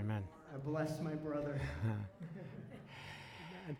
Amen. 0.00 0.24
I 0.54 0.56
bless 0.56 0.98
my 1.00 1.14
brother. 1.14 1.60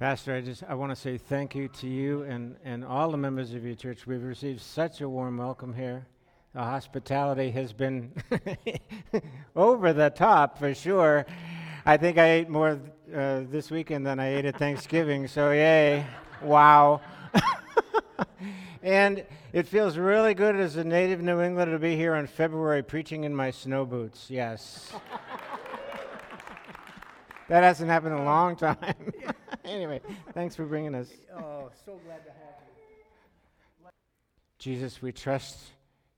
Pastor, 0.00 0.34
I 0.34 0.40
just 0.40 0.64
I 0.64 0.74
want 0.74 0.90
to 0.90 0.96
say 0.96 1.16
thank 1.16 1.54
you 1.54 1.68
to 1.68 1.86
you 1.86 2.22
and, 2.22 2.56
and 2.64 2.84
all 2.84 3.12
the 3.12 3.16
members 3.16 3.54
of 3.54 3.64
your 3.64 3.76
church. 3.76 4.04
We've 4.04 4.24
received 4.24 4.62
such 4.62 5.00
a 5.00 5.08
warm 5.08 5.36
welcome 5.36 5.72
here. 5.72 6.08
The 6.54 6.62
hospitality 6.62 7.52
has 7.52 7.72
been 7.72 8.10
over 9.54 9.92
the 9.92 10.10
top 10.10 10.58
for 10.58 10.74
sure. 10.74 11.24
I 11.86 11.96
think 11.96 12.18
I 12.18 12.30
ate 12.30 12.48
more 12.48 12.80
uh, 13.14 13.42
this 13.48 13.70
weekend 13.70 14.04
than 14.04 14.18
I 14.18 14.38
ate 14.38 14.46
at 14.46 14.58
Thanksgiving, 14.58 15.28
so 15.28 15.52
yay. 15.52 16.04
Wow. 16.42 17.00
and 18.82 19.24
it 19.52 19.68
feels 19.68 19.96
really 19.96 20.34
good 20.34 20.56
as 20.56 20.74
a 20.74 20.82
native 20.82 21.20
New 21.20 21.40
Englander 21.40 21.74
to 21.74 21.78
be 21.78 21.94
here 21.94 22.16
in 22.16 22.26
February 22.26 22.82
preaching 22.82 23.22
in 23.22 23.36
my 23.36 23.52
snow 23.52 23.84
boots. 23.84 24.26
Yes. 24.28 24.92
That 27.50 27.64
hasn't 27.64 27.90
happened 27.90 28.14
in 28.14 28.20
a 28.20 28.24
long 28.24 28.54
time. 28.54 28.76
anyway, 29.64 30.00
thanks 30.34 30.54
for 30.54 30.64
bringing 30.64 30.94
us. 30.94 31.08
Oh, 31.36 31.68
so 31.84 31.98
glad 32.06 32.24
to 32.24 32.30
have 32.30 32.54
you. 33.82 33.88
Jesus, 34.60 35.02
we 35.02 35.10
trust 35.10 35.58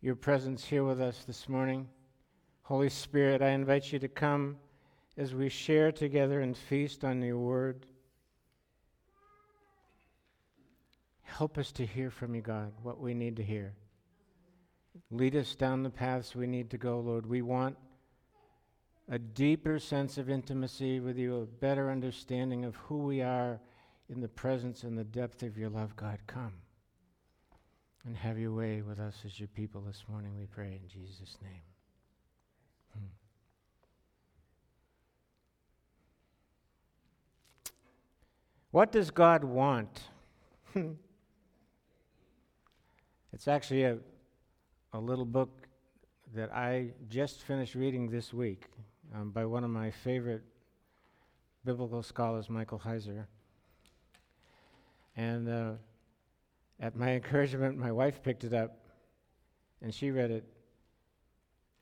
your 0.02 0.14
presence 0.14 0.62
here 0.62 0.84
with 0.84 1.00
us 1.00 1.24
this 1.27 1.48
morning. 1.48 1.88
Holy 2.64 2.91
Spirit, 2.91 3.41
I 3.41 3.48
invite 3.48 3.92
you 3.92 3.98
to 4.00 4.08
come 4.08 4.58
as 5.16 5.34
we 5.34 5.48
share 5.48 5.91
together 5.91 6.42
and 6.42 6.55
feast 6.55 7.02
on 7.02 7.22
your 7.22 7.38
word. 7.38 7.86
Help 11.22 11.56
us 11.56 11.72
to 11.72 11.86
hear 11.86 12.10
from 12.10 12.34
you, 12.34 12.42
God, 12.42 12.72
what 12.83 13.00
we 13.00 13.14
need 13.14 13.36
to 13.36 13.42
hear. 13.42 13.72
Lead 15.10 15.34
us 15.34 15.55
down 15.55 15.83
the 15.83 15.88
paths 15.88 16.36
we 16.36 16.46
need 16.46 16.69
to 16.69 16.77
go, 16.77 17.00
Lord. 17.00 17.24
We 17.24 17.41
want 17.41 17.78
a 19.11 19.19
deeper 19.19 19.79
sense 19.79 20.19
of 20.19 20.30
intimacy 20.30 21.01
with 21.01 21.19
you, 21.19 21.37
a 21.41 21.47
better 21.47 21.91
understanding 21.91 22.64
of 22.64 22.77
who 22.77 22.98
we 22.98 23.20
are 23.20 23.61
in 24.08 24.20
the 24.20 24.28
presence 24.28 24.83
and 24.84 24.97
the 24.97 25.05
depth 25.05 25.42
of 25.42 25.56
your 25.58 25.70
love, 25.70 25.97
God. 25.97 26.19
Come 26.27 26.53
and 28.05 28.17
have 28.17 28.39
your 28.39 28.53
way 28.53 28.83
with 28.83 28.98
us 28.98 29.17
as 29.25 29.39
your 29.39 29.48
people 29.48 29.80
this 29.80 30.05
morning, 30.08 30.36
we 30.36 30.47
pray 30.47 30.78
in 30.83 30.89
Jesus' 30.89 31.36
name. 31.42 31.62
Hmm. 32.95 33.06
What 38.70 38.91
does 38.92 39.11
God 39.11 39.45
want? 39.45 40.03
it's 43.33 43.47
actually 43.47 43.84
a, 43.84 43.98
a 44.92 44.98
little 44.98 45.25
book 45.25 45.69
that 46.34 46.53
I 46.53 46.92
just 47.08 47.42
finished 47.42 47.75
reading 47.75 48.11
this 48.11 48.33
week 48.33 48.67
um, 49.14 49.30
by 49.30 49.44
one 49.44 49.64
of 49.64 49.70
my 49.70 49.91
favorite 49.91 50.42
biblical 51.64 52.02
scholars, 52.02 52.48
Michael 52.48 52.78
Heiser. 52.78 53.27
And 55.16 55.48
uh, 55.48 55.72
at 56.80 56.96
my 56.96 57.12
encouragement, 57.12 57.78
my 57.78 57.92
wife 57.92 58.22
picked 58.22 58.44
it 58.44 58.55
up 58.55 58.78
and 59.80 59.94
she 59.94 60.10
read 60.10 60.30
it. 60.30 60.44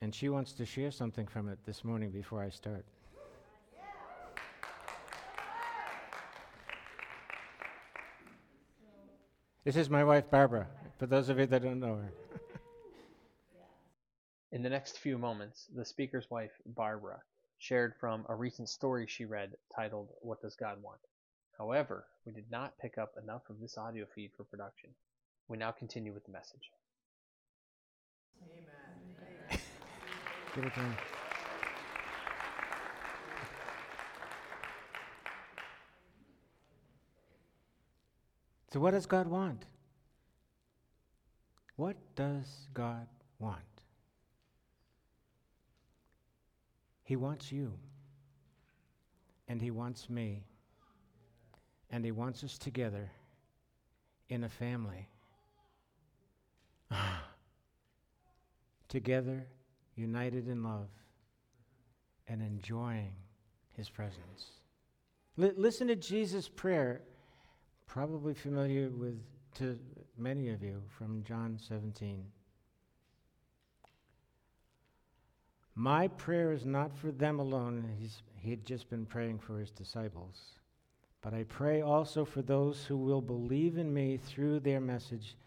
And 0.02 0.14
she 0.14 0.30
wants 0.30 0.52
to 0.54 0.64
share 0.64 0.90
something 0.90 1.26
from 1.26 1.48
it 1.48 1.58
this 1.66 1.84
morning 1.84 2.10
before 2.10 2.42
I 2.42 2.48
start. 2.48 2.84
This 9.62 9.76
is 9.76 9.90
my 9.90 10.02
wife, 10.02 10.30
Barbara, 10.30 10.66
for 10.98 11.06
those 11.06 11.28
of 11.28 11.38
you 11.38 11.44
that 11.46 11.62
don't 11.62 11.80
know 11.80 11.96
her. 11.96 12.12
In 14.52 14.62
the 14.62 14.68
next 14.68 14.98
few 14.98 15.16
moments, 15.16 15.66
the 15.76 15.84
speaker's 15.84 16.28
wife, 16.28 16.50
Barbara, 16.66 17.22
shared 17.58 17.94
from 18.00 18.24
a 18.28 18.34
recent 18.34 18.68
story 18.68 19.06
she 19.06 19.24
read 19.24 19.52
titled, 19.74 20.08
What 20.22 20.42
Does 20.42 20.56
God 20.56 20.82
Want? 20.82 20.98
However, 21.56 22.06
we 22.24 22.32
did 22.32 22.50
not 22.50 22.76
pick 22.80 22.98
up 22.98 23.12
enough 23.22 23.42
of 23.48 23.60
this 23.60 23.78
audio 23.78 24.06
feed 24.12 24.32
for 24.36 24.44
production. 24.44 24.90
We 25.46 25.56
now 25.56 25.70
continue 25.70 26.12
with 26.12 26.24
the 26.24 26.32
message. 26.32 26.70
Amen. 28.42 29.60
Give 30.56 30.64
it 30.64 30.74
to 30.74 30.80
him. 30.80 30.96
So, 38.72 38.80
what 38.80 38.92
does 38.92 39.06
God 39.06 39.28
want? 39.28 39.64
What 41.76 41.96
does 42.14 42.68
God 42.72 43.06
want? 43.38 43.69
He 47.10 47.16
wants 47.16 47.50
you. 47.50 47.72
And 49.48 49.60
He 49.60 49.72
wants 49.72 50.08
me. 50.08 50.44
And 51.90 52.04
He 52.04 52.12
wants 52.12 52.44
us 52.44 52.56
together 52.56 53.10
in 54.28 54.44
a 54.44 54.48
family. 54.48 55.08
together, 58.88 59.44
united 59.96 60.48
in 60.48 60.62
love, 60.62 60.86
and 62.28 62.40
enjoying 62.40 63.10
His 63.76 63.90
presence. 63.90 64.52
L- 65.36 65.50
listen 65.56 65.88
to 65.88 65.96
Jesus' 65.96 66.48
prayer, 66.48 67.02
probably 67.88 68.34
familiar 68.34 68.88
with 68.88 69.20
to 69.56 69.76
many 70.16 70.50
of 70.50 70.62
you 70.62 70.80
from 70.96 71.24
John 71.24 71.58
17. 71.60 72.22
My 75.80 76.08
prayer 76.08 76.52
is 76.52 76.66
not 76.66 76.94
for 76.94 77.10
them 77.10 77.40
alone. 77.40 77.88
He's, 77.98 78.20
he 78.36 78.50
had 78.50 78.66
just 78.66 78.90
been 78.90 79.06
praying 79.06 79.38
for 79.38 79.58
his 79.58 79.70
disciples. 79.70 80.58
But 81.22 81.32
I 81.32 81.44
pray 81.44 81.80
also 81.80 82.26
for 82.26 82.42
those 82.42 82.84
who 82.84 82.98
will 82.98 83.22
believe 83.22 83.78
in 83.78 83.90
me 83.90 84.18
through 84.18 84.60
their 84.60 84.78
message, 84.78 85.38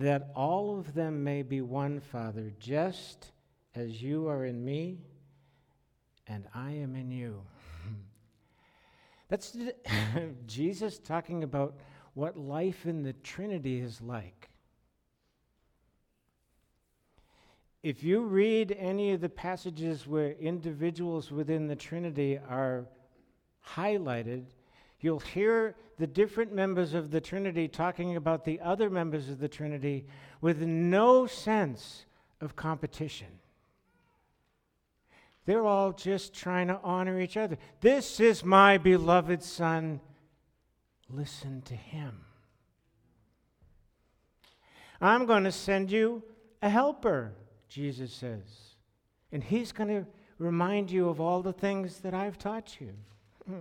that 0.00 0.32
all 0.34 0.80
of 0.80 0.94
them 0.94 1.22
may 1.22 1.42
be 1.42 1.60
one, 1.60 2.00
Father, 2.00 2.52
just 2.58 3.30
as 3.76 4.02
you 4.02 4.26
are 4.26 4.46
in 4.46 4.64
me 4.64 4.98
and 6.26 6.44
I 6.52 6.72
am 6.72 6.96
in 6.96 7.12
you. 7.12 7.40
That's 9.28 9.56
Jesus 10.46 10.98
talking 10.98 11.44
about 11.44 11.76
what 12.14 12.36
life 12.36 12.84
in 12.84 13.04
the 13.04 13.12
Trinity 13.12 13.78
is 13.78 14.00
like. 14.00 14.50
If 17.82 18.04
you 18.04 18.22
read 18.22 18.76
any 18.78 19.12
of 19.12 19.20
the 19.20 19.28
passages 19.28 20.06
where 20.06 20.32
individuals 20.32 21.32
within 21.32 21.66
the 21.66 21.74
Trinity 21.74 22.38
are 22.48 22.86
highlighted, 23.66 24.44
you'll 25.00 25.18
hear 25.18 25.74
the 25.98 26.06
different 26.06 26.52
members 26.52 26.94
of 26.94 27.10
the 27.10 27.20
Trinity 27.20 27.66
talking 27.66 28.16
about 28.16 28.44
the 28.44 28.60
other 28.60 28.88
members 28.88 29.28
of 29.28 29.40
the 29.40 29.48
Trinity 29.48 30.06
with 30.40 30.62
no 30.62 31.26
sense 31.26 32.06
of 32.40 32.54
competition. 32.54 33.26
They're 35.44 35.66
all 35.66 35.92
just 35.92 36.32
trying 36.32 36.68
to 36.68 36.78
honor 36.84 37.20
each 37.20 37.36
other. 37.36 37.58
This 37.80 38.20
is 38.20 38.44
my 38.44 38.78
beloved 38.78 39.42
Son. 39.42 40.00
Listen 41.10 41.62
to 41.62 41.74
him. 41.74 42.20
I'm 45.00 45.26
going 45.26 45.42
to 45.44 45.52
send 45.52 45.90
you 45.90 46.22
a 46.62 46.70
helper, 46.70 47.32
Jesus 47.72 48.12
says. 48.12 48.76
And 49.32 49.42
he's 49.42 49.72
going 49.72 49.88
to 49.88 50.06
remind 50.38 50.90
you 50.90 51.08
of 51.08 51.20
all 51.20 51.42
the 51.42 51.52
things 51.52 52.00
that 52.00 52.12
I've 52.12 52.38
taught 52.38 52.80
you. 52.80 52.92
Hmm. 53.46 53.60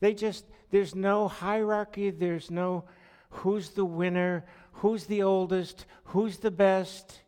They 0.00 0.12
just, 0.12 0.44
there's 0.70 0.94
no 0.94 1.26
hierarchy, 1.26 2.10
there's 2.10 2.50
no 2.50 2.84
who's 3.30 3.70
the 3.70 3.84
winner, 3.84 4.44
who's 4.72 5.06
the 5.06 5.22
oldest, 5.22 5.86
who's 6.04 6.38
the 6.38 6.50
best. 6.50 7.22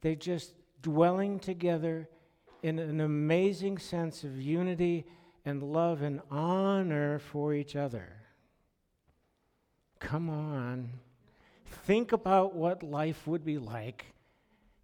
They're 0.00 0.16
just 0.16 0.54
dwelling 0.82 1.38
together 1.38 2.08
in 2.62 2.78
an 2.78 3.00
amazing 3.00 3.78
sense 3.78 4.24
of 4.24 4.40
unity 4.40 5.06
and 5.44 5.62
love 5.62 6.02
and 6.02 6.20
honor 6.30 7.20
for 7.20 7.54
each 7.54 7.76
other. 7.76 8.08
Come 10.00 10.28
on. 10.28 10.90
Think 11.64 12.10
about 12.12 12.54
what 12.54 12.82
life 12.82 13.26
would 13.26 13.44
be 13.44 13.58
like 13.58 14.06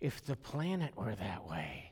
if 0.06 0.24
the 0.24 0.36
planet 0.36 0.96
were 0.96 1.16
that 1.16 1.48
way. 1.50 1.90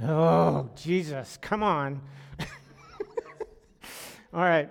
Oh, 0.00 0.70
Jesus, 0.76 1.36
come 1.42 1.64
on. 1.64 2.00
All 4.32 4.40
right. 4.40 4.70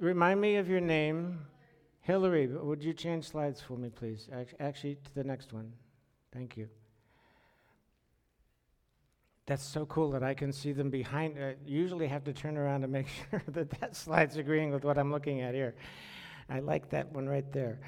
Remind 0.00 0.40
me 0.40 0.56
of 0.56 0.68
your 0.68 0.80
name. 0.80 1.38
Hillary, 2.00 2.48
would 2.48 2.82
you 2.82 2.92
change 2.92 3.28
slides 3.28 3.60
for 3.60 3.74
me, 3.78 3.90
please? 3.90 4.28
Actually, 4.58 4.96
to 4.96 5.14
the 5.14 5.22
next 5.22 5.52
one. 5.52 5.72
Thank 6.32 6.56
you. 6.56 6.68
That's 9.46 9.62
so 9.62 9.86
cool 9.86 10.10
that 10.10 10.24
I 10.24 10.34
can 10.34 10.52
see 10.52 10.72
them 10.72 10.90
behind. 10.90 11.38
I 11.38 11.54
usually 11.64 12.08
have 12.08 12.24
to 12.24 12.32
turn 12.32 12.56
around 12.56 12.80
to 12.80 12.88
make 12.88 13.06
sure 13.30 13.42
that 13.46 13.70
that 13.80 13.94
slide's 13.94 14.36
agreeing 14.36 14.72
with 14.72 14.84
what 14.84 14.98
I'm 14.98 15.12
looking 15.12 15.42
at 15.42 15.54
here. 15.54 15.76
I 16.50 16.58
like 16.58 16.90
that 16.90 17.12
one 17.12 17.28
right 17.28 17.50
there. 17.52 17.78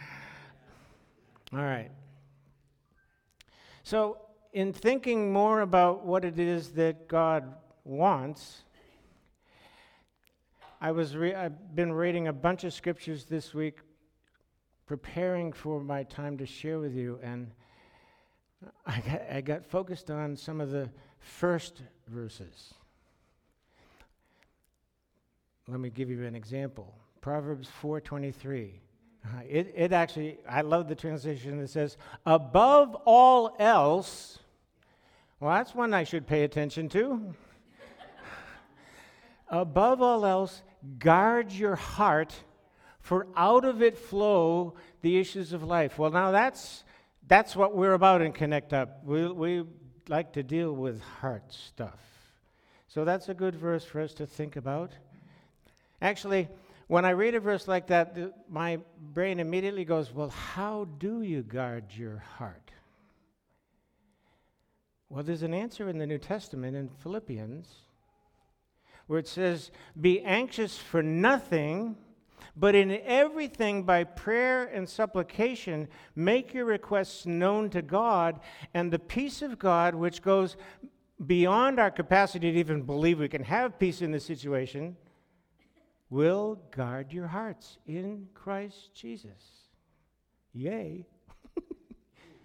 All 1.52 1.58
right. 1.58 1.90
So, 3.88 4.18
in 4.52 4.74
thinking 4.74 5.32
more 5.32 5.62
about 5.62 6.04
what 6.04 6.22
it 6.22 6.38
is 6.38 6.72
that 6.72 7.08
God 7.08 7.54
wants, 7.84 8.64
I 10.78 10.90
was 10.90 11.16
re- 11.16 11.34
I've 11.34 11.74
been 11.74 11.94
reading 11.94 12.28
a 12.28 12.32
bunch 12.34 12.64
of 12.64 12.74
scriptures 12.74 13.24
this 13.24 13.54
week, 13.54 13.78
preparing 14.84 15.54
for 15.54 15.80
my 15.80 16.02
time 16.02 16.36
to 16.36 16.44
share 16.44 16.78
with 16.78 16.94
you, 16.94 17.18
and 17.22 17.50
I 18.84 19.00
got, 19.00 19.22
I 19.32 19.40
got 19.40 19.64
focused 19.64 20.10
on 20.10 20.36
some 20.36 20.60
of 20.60 20.70
the 20.70 20.90
first 21.18 21.80
verses. 22.08 22.74
Let 25.66 25.80
me 25.80 25.88
give 25.88 26.10
you 26.10 26.26
an 26.26 26.34
example. 26.34 26.94
Proverbs 27.22 27.70
4:23. 27.82 28.80
Uh, 29.28 29.40
it, 29.48 29.72
it 29.76 29.92
actually, 29.92 30.38
I 30.48 30.62
love 30.62 30.88
the 30.88 30.94
translation 30.94 31.58
that 31.60 31.68
says, 31.68 31.96
above 32.24 32.94
all 33.04 33.54
else, 33.58 34.38
well, 35.40 35.54
that's 35.54 35.74
one 35.74 35.92
I 35.92 36.04
should 36.04 36.26
pay 36.26 36.44
attention 36.44 36.88
to. 36.90 37.34
above 39.48 40.00
all 40.00 40.24
else, 40.24 40.62
guard 40.98 41.52
your 41.52 41.76
heart, 41.76 42.34
for 43.00 43.26
out 43.36 43.64
of 43.64 43.82
it 43.82 43.98
flow 43.98 44.74
the 45.02 45.18
issues 45.18 45.52
of 45.52 45.62
life. 45.62 45.98
Well, 45.98 46.10
now 46.10 46.30
that's, 46.30 46.84
that's 47.26 47.54
what 47.54 47.76
we're 47.76 47.94
about 47.94 48.22
in 48.22 48.32
Connect 48.32 48.72
Up. 48.72 49.04
We, 49.04 49.28
we 49.28 49.64
like 50.08 50.32
to 50.34 50.42
deal 50.42 50.72
with 50.72 51.00
heart 51.02 51.52
stuff. 51.52 52.00
So 52.88 53.04
that's 53.04 53.28
a 53.28 53.34
good 53.34 53.54
verse 53.54 53.84
for 53.84 54.00
us 54.00 54.14
to 54.14 54.26
think 54.26 54.56
about. 54.56 54.92
Actually, 56.00 56.48
when 56.88 57.04
I 57.04 57.10
read 57.10 57.34
a 57.34 57.40
verse 57.40 57.68
like 57.68 57.86
that, 57.88 58.14
the, 58.14 58.32
my 58.48 58.80
brain 59.12 59.40
immediately 59.40 59.84
goes, 59.84 60.12
Well, 60.12 60.30
how 60.30 60.86
do 60.98 61.22
you 61.22 61.42
guard 61.42 61.84
your 61.94 62.18
heart? 62.18 62.70
Well, 65.10 65.22
there's 65.22 65.42
an 65.42 65.54
answer 65.54 65.88
in 65.88 65.98
the 65.98 66.06
New 66.06 66.18
Testament 66.18 66.76
in 66.76 66.88
Philippians 66.88 67.68
where 69.06 69.18
it 69.18 69.28
says, 69.28 69.70
Be 70.00 70.22
anxious 70.22 70.78
for 70.78 71.02
nothing, 71.02 71.96
but 72.56 72.74
in 72.74 72.90
everything 73.04 73.82
by 73.82 74.04
prayer 74.04 74.64
and 74.64 74.88
supplication, 74.88 75.88
make 76.16 76.54
your 76.54 76.64
requests 76.64 77.26
known 77.26 77.68
to 77.70 77.82
God, 77.82 78.40
and 78.72 78.90
the 78.90 78.98
peace 78.98 79.42
of 79.42 79.58
God, 79.58 79.94
which 79.94 80.22
goes 80.22 80.56
beyond 81.26 81.78
our 81.78 81.90
capacity 81.90 82.50
to 82.50 82.58
even 82.58 82.82
believe 82.82 83.18
we 83.18 83.28
can 83.28 83.44
have 83.44 83.78
peace 83.78 84.00
in 84.00 84.10
this 84.10 84.24
situation 84.24 84.96
will 86.10 86.60
guard 86.70 87.12
your 87.12 87.26
hearts 87.26 87.78
in 87.86 88.28
Christ 88.34 88.94
Jesus. 88.94 89.68
Yay. 90.52 91.06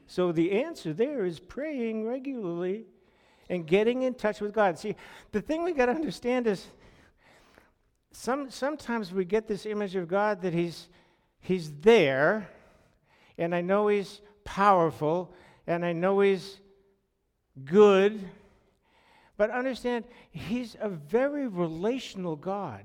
so 0.07 0.31
the 0.31 0.51
answer 0.51 0.93
there 0.93 1.25
is 1.25 1.39
praying 1.39 2.05
regularly 2.05 2.85
and 3.49 3.65
getting 3.65 4.03
in 4.03 4.13
touch 4.13 4.41
with 4.41 4.53
God. 4.53 4.77
See, 4.77 4.95
the 5.31 5.41
thing 5.41 5.63
we 5.63 5.73
got 5.73 5.87
to 5.87 5.93
understand 5.93 6.47
is 6.47 6.65
some, 8.11 8.49
sometimes 8.49 9.11
we 9.11 9.25
get 9.25 9.47
this 9.47 9.65
image 9.65 9.95
of 9.95 10.07
God 10.07 10.41
that 10.41 10.53
he's, 10.53 10.89
he's 11.39 11.71
there, 11.81 12.49
and 13.37 13.55
I 13.55 13.61
know 13.61 13.87
He's 13.87 14.21
powerful, 14.43 15.33
and 15.67 15.85
I 15.85 15.93
know 15.93 16.19
He's 16.19 16.59
good, 17.65 18.29
but 19.37 19.49
understand 19.49 20.05
He's 20.31 20.75
a 20.79 20.89
very 20.89 21.47
relational 21.47 22.35
God. 22.35 22.83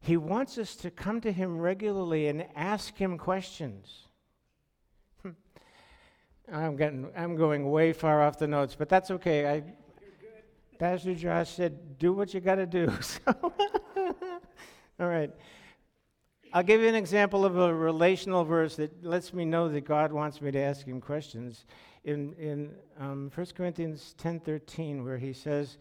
He 0.00 0.16
wants 0.16 0.56
us 0.56 0.76
to 0.76 0.90
come 0.90 1.20
to 1.20 1.30
Him 1.30 1.58
regularly 1.58 2.28
and 2.28 2.46
ask 2.56 2.96
Him 2.96 3.18
questions. 3.18 4.08
Hmm. 5.22 5.30
I'm 6.50 6.76
getting, 6.76 7.10
I'm 7.16 7.36
going 7.36 7.70
way 7.70 7.92
far 7.92 8.22
off 8.22 8.38
the 8.38 8.46
notes, 8.46 8.74
but 8.74 8.88
that's 8.88 9.10
okay. 9.10 9.48
I, 9.48 9.62
Pastor 10.78 11.14
Josh 11.14 11.50
said, 11.50 11.98
"Do 11.98 12.14
what 12.14 12.32
you 12.32 12.40
got 12.40 12.56
to 12.56 12.66
do." 12.66 12.90
So, 13.02 13.20
all 14.98 15.08
right. 15.08 15.30
I'll 16.52 16.62
give 16.62 16.80
you 16.80 16.88
an 16.88 16.94
example 16.94 17.44
of 17.44 17.56
a 17.56 17.72
relational 17.72 18.44
verse 18.44 18.76
that 18.76 19.04
lets 19.04 19.32
me 19.32 19.44
know 19.44 19.68
that 19.68 19.82
God 19.82 20.12
wants 20.12 20.40
me 20.40 20.50
to 20.50 20.58
ask 20.58 20.86
Him 20.86 21.00
questions. 21.00 21.66
In 22.04 22.32
in 22.34 22.70
um, 22.98 23.30
1 23.34 23.46
Corinthians 23.54 24.14
10:13, 24.18 25.04
where 25.04 25.18
He 25.18 25.34
says. 25.34 25.76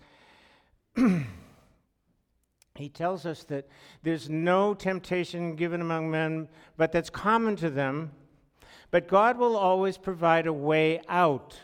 he 2.79 2.87
tells 2.87 3.25
us 3.25 3.43
that 3.43 3.67
there's 4.03 4.29
no 4.29 4.73
temptation 4.73 5.55
given 5.55 5.81
among 5.81 6.09
men, 6.09 6.47
but 6.77 6.93
that's 6.93 7.09
common 7.09 7.57
to 7.57 7.69
them. 7.69 8.11
But 8.89 9.09
God 9.09 9.37
will 9.37 9.57
always 9.57 9.97
provide 9.97 10.47
a 10.47 10.53
way 10.53 11.01
out. 11.09 11.59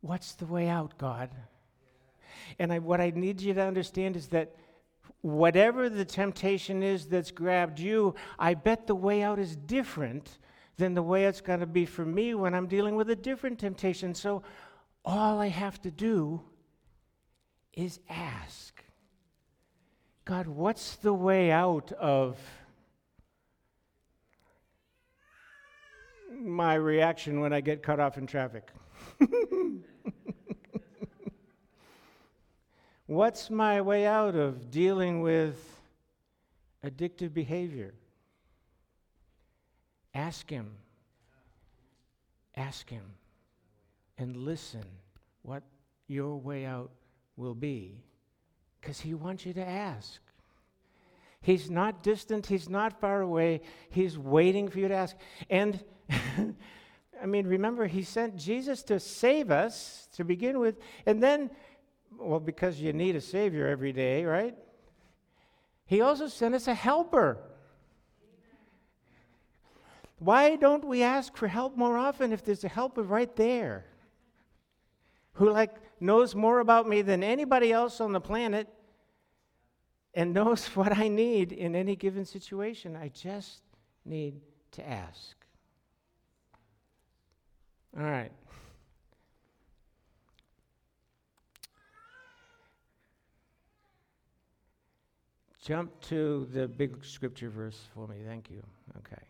What's 0.00 0.32
the 0.32 0.46
way 0.46 0.66
out, 0.66 0.96
God? 0.96 1.28
And 2.58 2.72
I, 2.72 2.78
what 2.78 3.00
I 3.00 3.12
need 3.14 3.42
you 3.42 3.52
to 3.52 3.62
understand 3.62 4.16
is 4.16 4.28
that 4.28 4.56
whatever 5.20 5.90
the 5.90 6.06
temptation 6.06 6.82
is 6.82 7.04
that's 7.06 7.30
grabbed 7.30 7.78
you, 7.78 8.14
I 8.38 8.54
bet 8.54 8.86
the 8.86 8.94
way 8.94 9.22
out 9.22 9.38
is 9.38 9.56
different 9.56 10.38
than 10.78 10.94
the 10.94 11.02
way 11.02 11.26
it's 11.26 11.42
going 11.42 11.60
to 11.60 11.66
be 11.66 11.84
for 11.84 12.06
me 12.06 12.34
when 12.34 12.54
I'm 12.54 12.66
dealing 12.66 12.96
with 12.96 13.10
a 13.10 13.16
different 13.16 13.58
temptation. 13.58 14.14
So 14.14 14.42
all 15.08 15.40
I 15.40 15.48
have 15.48 15.80
to 15.82 15.90
do 15.90 16.42
is 17.72 17.98
ask 18.10 18.84
God, 20.26 20.46
what's 20.46 20.96
the 20.96 21.14
way 21.14 21.50
out 21.50 21.92
of 21.92 22.38
my 26.30 26.74
reaction 26.74 27.40
when 27.40 27.54
I 27.54 27.62
get 27.62 27.82
cut 27.82 27.98
off 27.98 28.18
in 28.18 28.26
traffic? 28.26 28.68
what's 33.06 33.48
my 33.48 33.80
way 33.80 34.04
out 34.06 34.34
of 34.34 34.70
dealing 34.70 35.22
with 35.22 35.80
addictive 36.84 37.32
behavior? 37.32 37.94
Ask 40.12 40.50
Him. 40.50 40.72
Ask 42.54 42.90
Him 42.90 43.17
and 44.18 44.36
listen 44.36 44.84
what 45.42 45.62
your 46.08 46.36
way 46.36 46.66
out 46.66 46.90
will 47.36 47.54
be 47.54 48.02
because 48.80 49.00
he 49.00 49.14
wants 49.14 49.46
you 49.46 49.52
to 49.54 49.66
ask. 49.66 50.20
He's 51.40 51.70
not 51.70 52.02
distant, 52.02 52.46
he's 52.46 52.68
not 52.68 53.00
far 53.00 53.20
away, 53.20 53.60
he's 53.90 54.18
waiting 54.18 54.68
for 54.68 54.80
you 54.80 54.88
to 54.88 54.94
ask. 54.94 55.16
And 55.48 55.82
I 57.22 57.26
mean, 57.26 57.46
remember, 57.46 57.86
he 57.86 58.02
sent 58.02 58.36
Jesus 58.36 58.82
to 58.84 59.00
save 59.00 59.50
us 59.50 60.08
to 60.14 60.24
begin 60.24 60.58
with, 60.58 60.78
and 61.06 61.22
then, 61.22 61.50
well, 62.18 62.40
because 62.40 62.80
you 62.80 62.92
need 62.92 63.16
a 63.16 63.20
Savior 63.20 63.66
every 63.66 63.92
day, 63.92 64.24
right? 64.24 64.56
He 65.86 66.00
also 66.00 66.28
sent 66.28 66.54
us 66.54 66.68
a 66.68 66.74
helper. 66.74 67.38
Why 70.18 70.56
don't 70.56 70.84
we 70.84 71.02
ask 71.02 71.36
for 71.36 71.48
help 71.48 71.76
more 71.76 71.96
often 71.96 72.32
if 72.32 72.44
there's 72.44 72.64
a 72.64 72.68
helper 72.68 73.02
right 73.02 73.34
there? 73.36 73.84
Who 75.38 75.50
like 75.50 75.76
knows 76.00 76.34
more 76.34 76.58
about 76.58 76.88
me 76.88 77.00
than 77.00 77.22
anybody 77.22 77.72
else 77.72 78.00
on 78.00 78.12
the 78.12 78.20
planet 78.20 78.66
and 80.12 80.34
knows 80.34 80.66
what 80.74 80.98
I 80.98 81.06
need 81.06 81.52
in 81.52 81.76
any 81.76 81.94
given 81.94 82.24
situation. 82.24 82.96
I 82.96 83.08
just 83.08 83.62
need 84.04 84.40
to 84.72 84.86
ask. 84.86 85.36
All 87.96 88.04
right. 88.04 88.32
Jump 95.64 96.00
to 96.00 96.48
the 96.52 96.66
big 96.66 97.04
scripture 97.04 97.50
verse 97.50 97.78
for 97.94 98.08
me. 98.08 98.16
Thank 98.26 98.50
you. 98.50 98.62
Okay. 98.96 99.27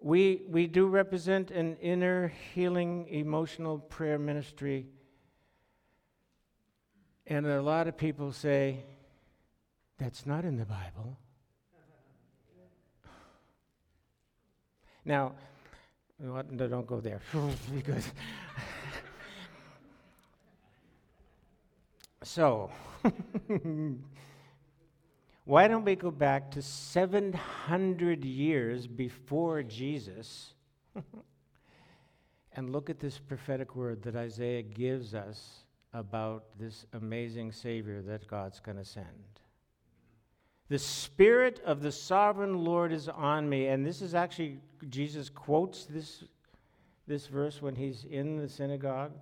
We, 0.00 0.42
we 0.48 0.66
do 0.66 0.86
represent 0.86 1.50
an 1.50 1.76
inner 1.76 2.32
healing 2.54 3.08
emotional 3.08 3.78
prayer 3.78 4.18
ministry. 4.18 4.86
And 7.26 7.46
a 7.46 7.60
lot 7.60 7.88
of 7.88 7.96
people 7.96 8.32
say, 8.32 8.84
that's 9.98 10.24
not 10.24 10.44
in 10.44 10.56
the 10.56 10.64
Bible. 10.64 11.18
Now, 15.04 15.32
don't 16.20 16.86
go 16.86 17.00
there 17.00 17.20
because. 17.74 18.06
so, 22.22 22.70
why 25.48 25.66
don't 25.66 25.86
we 25.86 25.96
go 25.96 26.10
back 26.10 26.50
to 26.50 26.60
700 26.60 28.22
years 28.22 28.86
before 28.86 29.62
Jesus 29.62 30.52
and 32.52 32.68
look 32.68 32.90
at 32.90 33.00
this 33.00 33.18
prophetic 33.18 33.74
word 33.74 34.02
that 34.02 34.14
Isaiah 34.14 34.60
gives 34.60 35.14
us 35.14 35.60
about 35.94 36.44
this 36.60 36.84
amazing 36.92 37.52
Savior 37.52 38.02
that 38.02 38.28
God's 38.28 38.60
going 38.60 38.76
to 38.76 38.84
send. 38.84 39.06
The 40.68 40.78
Spirit 40.78 41.62
of 41.64 41.80
the 41.80 41.92
sovereign 41.92 42.62
Lord 42.62 42.92
is 42.92 43.08
on 43.08 43.48
me. 43.48 43.68
And 43.68 43.86
this 43.86 44.02
is 44.02 44.14
actually, 44.14 44.58
Jesus 44.90 45.30
quotes 45.30 45.86
this, 45.86 46.24
this 47.06 47.26
verse 47.26 47.62
when 47.62 47.74
he's 47.74 48.04
in 48.04 48.36
the 48.36 48.50
synagogue 48.50 49.12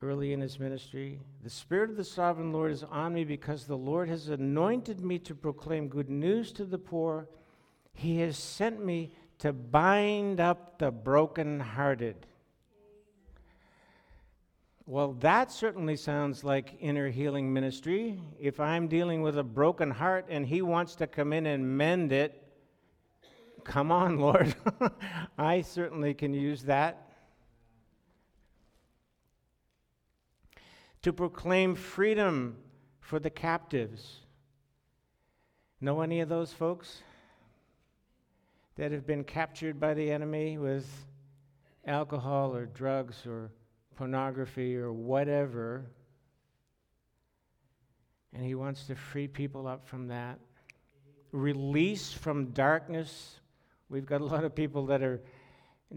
early 0.00 0.32
in 0.32 0.40
his 0.40 0.60
ministry. 0.60 1.20
The 1.42 1.50
Spirit 1.50 1.90
of 1.90 1.96
the 1.96 2.04
sovereign 2.04 2.52
Lord 2.52 2.70
is 2.70 2.84
on 2.84 3.14
me 3.14 3.24
because 3.24 3.64
the 3.64 3.76
Lord 3.76 4.08
has 4.08 4.28
anointed 4.28 5.00
me 5.00 5.18
to 5.20 5.34
proclaim 5.34 5.88
good 5.88 6.08
news 6.08 6.52
to 6.52 6.64
the 6.64 6.78
poor. 6.78 7.28
He 7.94 8.20
has 8.20 8.36
sent 8.36 8.84
me 8.84 9.12
to 9.38 9.52
bind 9.52 10.38
up 10.40 10.78
the 10.78 10.92
brokenhearted. 10.92 12.26
Well, 14.86 15.14
that 15.14 15.50
certainly 15.50 15.96
sounds 15.96 16.44
like 16.44 16.76
inner 16.80 17.10
healing 17.10 17.52
ministry. 17.52 18.20
If 18.38 18.60
I'm 18.60 18.88
dealing 18.88 19.22
with 19.22 19.36
a 19.36 19.42
broken 19.42 19.90
heart 19.90 20.26
and 20.28 20.46
He 20.46 20.62
wants 20.62 20.94
to 20.96 21.06
come 21.06 21.32
in 21.32 21.44
and 21.44 21.76
mend 21.76 22.12
it, 22.12 22.40
come 23.64 23.90
on, 23.90 24.16
Lord. 24.20 24.54
I 25.36 25.62
certainly 25.62 26.14
can 26.14 26.32
use 26.32 26.62
that. 26.62 27.07
To 31.02 31.12
proclaim 31.12 31.74
freedom 31.74 32.56
for 33.00 33.18
the 33.18 33.30
captives. 33.30 34.20
Know 35.80 36.00
any 36.00 36.20
of 36.20 36.28
those 36.28 36.52
folks 36.52 37.02
that 38.76 38.92
have 38.92 39.06
been 39.06 39.24
captured 39.24 39.78
by 39.78 39.94
the 39.94 40.10
enemy 40.10 40.58
with 40.58 40.86
alcohol 41.86 42.54
or 42.54 42.66
drugs 42.66 43.26
or 43.26 43.50
pornography 43.96 44.76
or 44.76 44.92
whatever. 44.92 45.86
And 48.32 48.44
he 48.44 48.54
wants 48.54 48.86
to 48.86 48.94
free 48.94 49.26
people 49.26 49.66
up 49.66 49.86
from 49.86 50.08
that. 50.08 50.38
Release 51.32 52.12
from 52.12 52.50
darkness. 52.52 53.40
We've 53.88 54.06
got 54.06 54.20
a 54.20 54.24
lot 54.24 54.44
of 54.44 54.54
people 54.54 54.86
that 54.86 55.02
are 55.02 55.20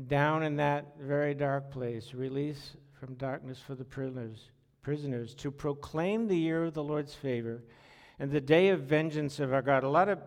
down 0.08 0.44
in 0.44 0.56
that 0.58 0.98
very 1.00 1.34
dark 1.34 1.72
place. 1.72 2.14
Release 2.14 2.78
from 3.00 3.16
darkness 3.16 3.60
for 3.60 3.76
the 3.76 3.84
prisoners, 3.84 4.52
prisoners 4.82 5.34
to 5.36 5.52
proclaim 5.52 6.28
the 6.28 6.38
year 6.38 6.64
of 6.66 6.74
the 6.74 6.84
Lord's 6.84 7.14
favor 7.14 7.64
and 8.20 8.32
the 8.32 8.42
day 8.42 8.70
of 8.70 8.82
vengeance 8.82 9.40
of 9.40 9.54
our 9.54 9.62
God. 9.62 9.84
A 9.84 9.90
lot 9.90 10.10
of 10.10 10.20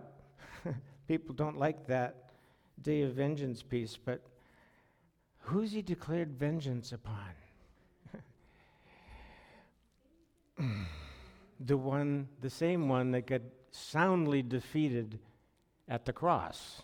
people 1.08 1.34
don't 1.34 1.58
like 1.58 1.86
that 1.86 2.30
day 2.80 3.02
of 3.02 3.12
vengeance 3.12 3.62
piece, 3.62 3.96
but 3.96 4.20
who's 5.38 5.72
he 5.72 5.82
declared 5.82 6.38
vengeance 6.38 6.92
upon? 6.92 7.30
the 11.60 11.76
one, 11.76 12.28
the 12.40 12.50
same 12.50 12.88
one 12.88 13.10
that 13.12 13.26
got 13.26 13.42
soundly 13.70 14.42
defeated 14.42 15.18
at 15.88 16.04
the 16.04 16.12
cross. 16.12 16.82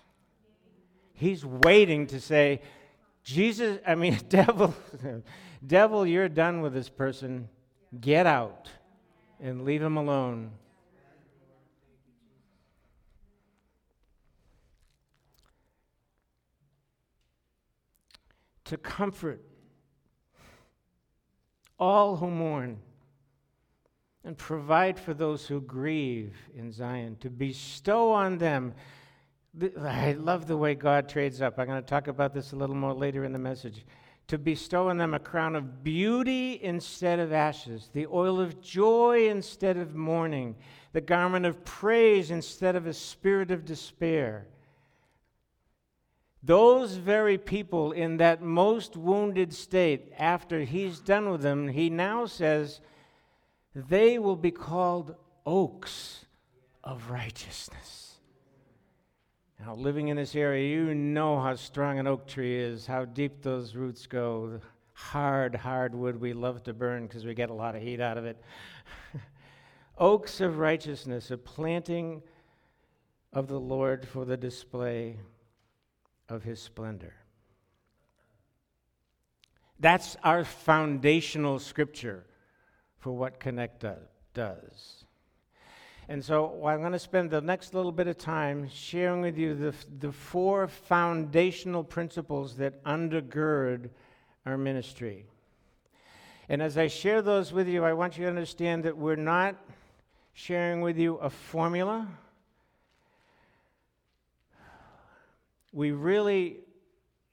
He's 1.12 1.44
waiting 1.44 2.06
to 2.08 2.20
say, 2.20 2.62
Jesus, 3.22 3.78
I 3.86 3.94
mean, 3.94 4.18
devil, 4.28 4.74
devil, 5.66 6.06
you're 6.06 6.28
done 6.28 6.60
with 6.62 6.72
this 6.72 6.88
person. 6.88 7.48
Get 7.98 8.26
out 8.26 8.68
and 9.40 9.64
leave 9.64 9.82
him 9.82 9.96
alone. 9.96 10.52
To 18.64 18.76
comfort 18.76 19.42
all 21.80 22.16
who 22.16 22.30
mourn 22.30 22.78
and 24.24 24.36
provide 24.36 25.00
for 25.00 25.14
those 25.14 25.46
who 25.46 25.60
grieve 25.62 26.36
in 26.54 26.70
Zion, 26.70 27.16
to 27.20 27.30
bestow 27.30 28.12
on 28.12 28.38
them. 28.38 28.74
I 29.80 30.12
love 30.12 30.46
the 30.46 30.56
way 30.56 30.74
God 30.76 31.08
trades 31.08 31.42
up. 31.42 31.58
I'm 31.58 31.66
going 31.66 31.82
to 31.82 31.88
talk 31.88 32.06
about 32.06 32.32
this 32.32 32.52
a 32.52 32.56
little 32.56 32.76
more 32.76 32.92
later 32.92 33.24
in 33.24 33.32
the 33.32 33.38
message. 33.38 33.84
To 34.30 34.38
bestow 34.38 34.90
on 34.90 34.96
them 34.96 35.12
a 35.12 35.18
crown 35.18 35.56
of 35.56 35.82
beauty 35.82 36.60
instead 36.62 37.18
of 37.18 37.32
ashes, 37.32 37.90
the 37.92 38.06
oil 38.06 38.40
of 38.40 38.60
joy 38.60 39.28
instead 39.28 39.76
of 39.76 39.96
mourning, 39.96 40.54
the 40.92 41.00
garment 41.00 41.46
of 41.46 41.64
praise 41.64 42.30
instead 42.30 42.76
of 42.76 42.86
a 42.86 42.94
spirit 42.94 43.50
of 43.50 43.64
despair. 43.64 44.46
Those 46.44 46.94
very 46.94 47.38
people 47.38 47.90
in 47.90 48.18
that 48.18 48.40
most 48.40 48.96
wounded 48.96 49.52
state, 49.52 50.12
after 50.16 50.60
he's 50.60 51.00
done 51.00 51.28
with 51.28 51.42
them, 51.42 51.66
he 51.66 51.90
now 51.90 52.26
says, 52.26 52.80
they 53.74 54.20
will 54.20 54.36
be 54.36 54.52
called 54.52 55.16
oaks 55.44 56.24
of 56.84 57.10
righteousness. 57.10 58.09
Now, 59.64 59.74
living 59.74 60.08
in 60.08 60.16
this 60.16 60.34
area, 60.34 60.74
you 60.74 60.94
know 60.94 61.38
how 61.38 61.54
strong 61.54 61.98
an 61.98 62.06
oak 62.06 62.26
tree 62.26 62.58
is, 62.58 62.86
how 62.86 63.04
deep 63.04 63.42
those 63.42 63.76
roots 63.76 64.06
go. 64.06 64.58
Hard, 64.94 65.54
hard 65.54 65.94
wood 65.94 66.18
we 66.18 66.32
love 66.32 66.62
to 66.64 66.72
burn 66.72 67.06
because 67.06 67.26
we 67.26 67.34
get 67.34 67.50
a 67.50 67.54
lot 67.54 67.76
of 67.76 67.82
heat 67.82 68.00
out 68.00 68.16
of 68.16 68.24
it. 68.24 68.42
Oaks 69.98 70.40
of 70.40 70.58
righteousness, 70.58 71.30
a 71.30 71.36
planting 71.36 72.22
of 73.34 73.48
the 73.48 73.60
Lord 73.60 74.08
for 74.08 74.24
the 74.24 74.36
display 74.36 75.18
of 76.28 76.42
his 76.42 76.60
splendor. 76.60 77.14
That's 79.78 80.16
our 80.22 80.44
foundational 80.44 81.58
scripture 81.58 82.24
for 82.98 83.12
what 83.12 83.40
Connect 83.40 83.84
does. 84.34 84.99
And 86.10 86.24
so 86.24 86.66
I'm 86.66 86.80
going 86.80 86.90
to 86.90 86.98
spend 86.98 87.30
the 87.30 87.40
next 87.40 87.72
little 87.72 87.92
bit 87.92 88.08
of 88.08 88.18
time 88.18 88.68
sharing 88.68 89.20
with 89.20 89.38
you 89.38 89.54
the, 89.54 89.72
the 90.00 90.10
four 90.10 90.66
foundational 90.66 91.84
principles 91.84 92.56
that 92.56 92.82
undergird 92.82 93.90
our 94.44 94.58
ministry. 94.58 95.24
And 96.48 96.60
as 96.60 96.76
I 96.76 96.88
share 96.88 97.22
those 97.22 97.52
with 97.52 97.68
you, 97.68 97.84
I 97.84 97.92
want 97.92 98.18
you 98.18 98.24
to 98.24 98.28
understand 98.28 98.82
that 98.86 98.96
we're 98.96 99.14
not 99.14 99.54
sharing 100.32 100.80
with 100.80 100.98
you 100.98 101.14
a 101.18 101.30
formula. 101.30 102.08
We 105.72 105.92
really, 105.92 106.56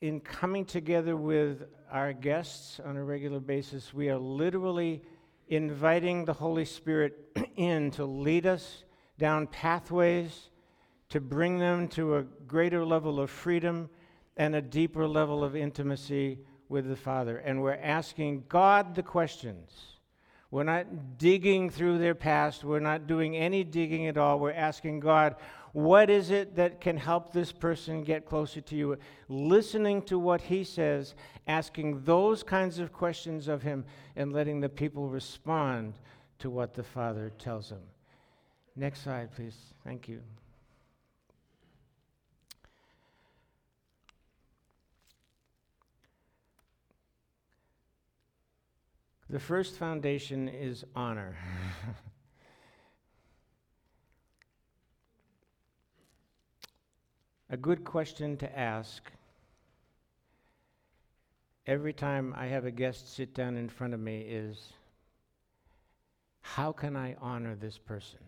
in 0.02 0.20
coming 0.20 0.66
together 0.66 1.18
with 1.18 1.64
our 1.92 2.14
guests 2.14 2.80
on 2.86 2.96
a 2.96 3.04
regular 3.04 3.40
basis, 3.40 3.92
we 3.92 4.12
are 4.12 4.20
literally 4.20 5.02
inviting 5.50 6.26
the 6.26 6.34
Holy 6.34 6.66
Spirit 6.66 7.18
in 7.56 7.92
to 7.92 8.06
lead 8.06 8.46
us 8.46 8.84
down 9.18 9.48
pathways, 9.48 10.50
to 11.10 11.22
bring 11.22 11.58
them 11.58 11.88
to 11.88 12.18
a 12.18 12.24
greater 12.24 12.86
level 12.86 13.20
of 13.20 13.30
freedom 13.30 13.90
and 14.36 14.56
a 14.56 14.62
deeper 14.62 15.08
level 15.08 15.44
of 15.44 15.56
intimacy 15.56 16.40
with 16.70 16.88
the 16.88 16.96
Father. 16.96 17.38
And 17.38 17.62
we're 17.62 17.76
asking 17.76 18.46
God 18.50 18.96
the 18.96 19.04
questions. 19.04 19.98
We're 20.52 20.64
not 20.64 21.18
digging 21.18 21.70
through 21.70 21.98
their 21.98 22.16
past. 22.16 22.64
We're 22.64 22.80
not 22.80 23.08
doing 23.08 23.36
any 23.36 23.64
digging 23.64 24.08
at 24.08 24.18
all. 24.18 24.40
We're 24.40 24.52
asking 24.54 25.02
God, 25.02 25.36
what 25.74 26.10
is 26.10 26.32
it 26.32 26.56
that 26.56 26.82
can 26.82 26.98
help 26.98 27.32
this 27.32 27.52
person 27.52 28.04
get 28.04 28.26
closer 28.26 28.62
to 28.62 28.76
you? 28.76 28.98
Listening 29.28 30.02
to 30.04 30.18
what 30.18 30.42
he 30.42 30.64
says, 30.64 31.16
asking 31.48 32.04
those 32.04 32.44
kinds 32.44 32.80
of 32.80 32.94
questions 32.94 33.48
of 33.48 33.62
him, 33.62 33.86
and 34.16 34.34
letting 34.34 34.60
the 34.60 34.70
people 34.70 35.10
respond 35.10 35.94
to 36.40 36.50
what 36.50 36.74
the 36.74 36.84
Father 36.84 37.32
tells 37.38 37.70
them. 37.70 37.82
Next 38.76 39.04
slide, 39.04 39.32
please. 39.36 39.56
Thank 39.84 40.08
you. 40.08 40.22
The 49.30 49.40
first 49.40 49.76
foundation 49.76 50.48
is 50.48 50.86
honor. 50.96 51.36
A 57.50 57.56
good 57.56 57.86
question 57.86 58.36
to 58.38 58.60
ask 58.60 59.10
every 61.66 61.94
time 61.94 62.34
I 62.36 62.48
have 62.48 62.66
a 62.66 62.72
guest 62.72 63.16
sit 63.16 63.34
down 63.34 63.56
in 63.56 63.70
front 63.70 63.94
of 63.94 64.02
me 64.02 64.20
is 64.20 64.74
how 66.42 66.74
can 66.74 66.98
I 66.98 67.16
honor 67.22 67.56
this 67.56 67.78
person? 67.78 68.20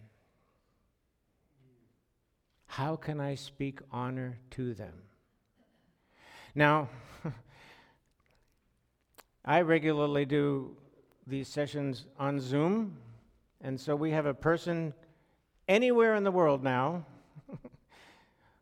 How 2.66 2.96
can 2.96 3.20
I 3.20 3.36
speak 3.36 3.80
honor 3.92 4.38
to 4.52 4.74
them? 4.74 4.94
Now, 6.56 6.88
I 9.44 9.62
regularly 9.62 10.26
do 10.26 10.78
these 11.28 11.50
sessions 11.50 12.06
on 12.18 12.40
Zoom, 12.40 12.96
and 13.60 13.78
so 13.78 13.98
we 13.98 14.12
have 14.12 14.26
a 14.26 14.34
person 14.34 14.94
anywhere 15.68 16.16
in 16.16 16.24
the 16.24 16.32
world 16.32 16.64
now 16.64 17.06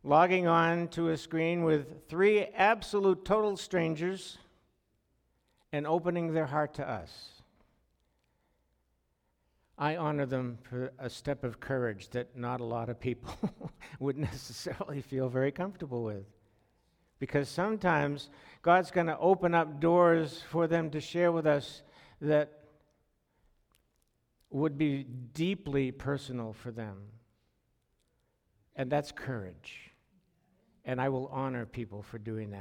logging 0.08 0.48
on 0.48 0.88
to 0.88 1.10
a 1.10 1.18
screen 1.18 1.64
with 1.64 2.08
three 2.08 2.46
absolute 2.56 3.26
total 3.26 3.58
strangers, 3.58 4.38
and 5.74 5.86
opening 5.86 6.34
their 6.34 6.46
heart 6.46 6.74
to 6.76 6.90
us. 6.90 7.42
I 9.78 9.96
honor 9.98 10.26
them 10.26 10.58
for 10.64 10.92
a 10.98 11.10
step 11.10 11.44
of 11.44 11.60
courage 11.60 12.10
that 12.10 12.36
not 12.36 12.62
a 12.62 12.66
lot 12.66 12.90
of 12.90 13.00
people 13.00 13.36
would 14.00 14.18
necessarily 14.18 15.02
feel 15.02 15.30
very 15.30 15.52
comfortable 15.52 16.04
with. 16.04 16.26
Because 17.20 17.50
sometimes 17.50 18.30
God's 18.62 18.92
going 18.92 19.08
to 19.08 19.18
open 19.18 19.54
up 19.54 19.80
doors 19.80 20.42
for 20.50 20.68
them 20.68 20.90
to 20.92 21.02
share 21.02 21.32
with 21.32 21.46
us 21.46 21.82
that 22.22 22.64
would 24.50 24.78
be 24.78 25.04
deeply 25.34 25.92
personal 25.92 26.54
for 26.54 26.72
them. 26.72 26.98
And 28.76 28.90
that's 28.90 29.12
courage. 29.12 29.92
And 30.88 31.00
I 31.00 31.10
will 31.10 31.28
honor 31.32 31.68
people 31.68 32.02
for 32.02 32.18
doing 32.18 32.52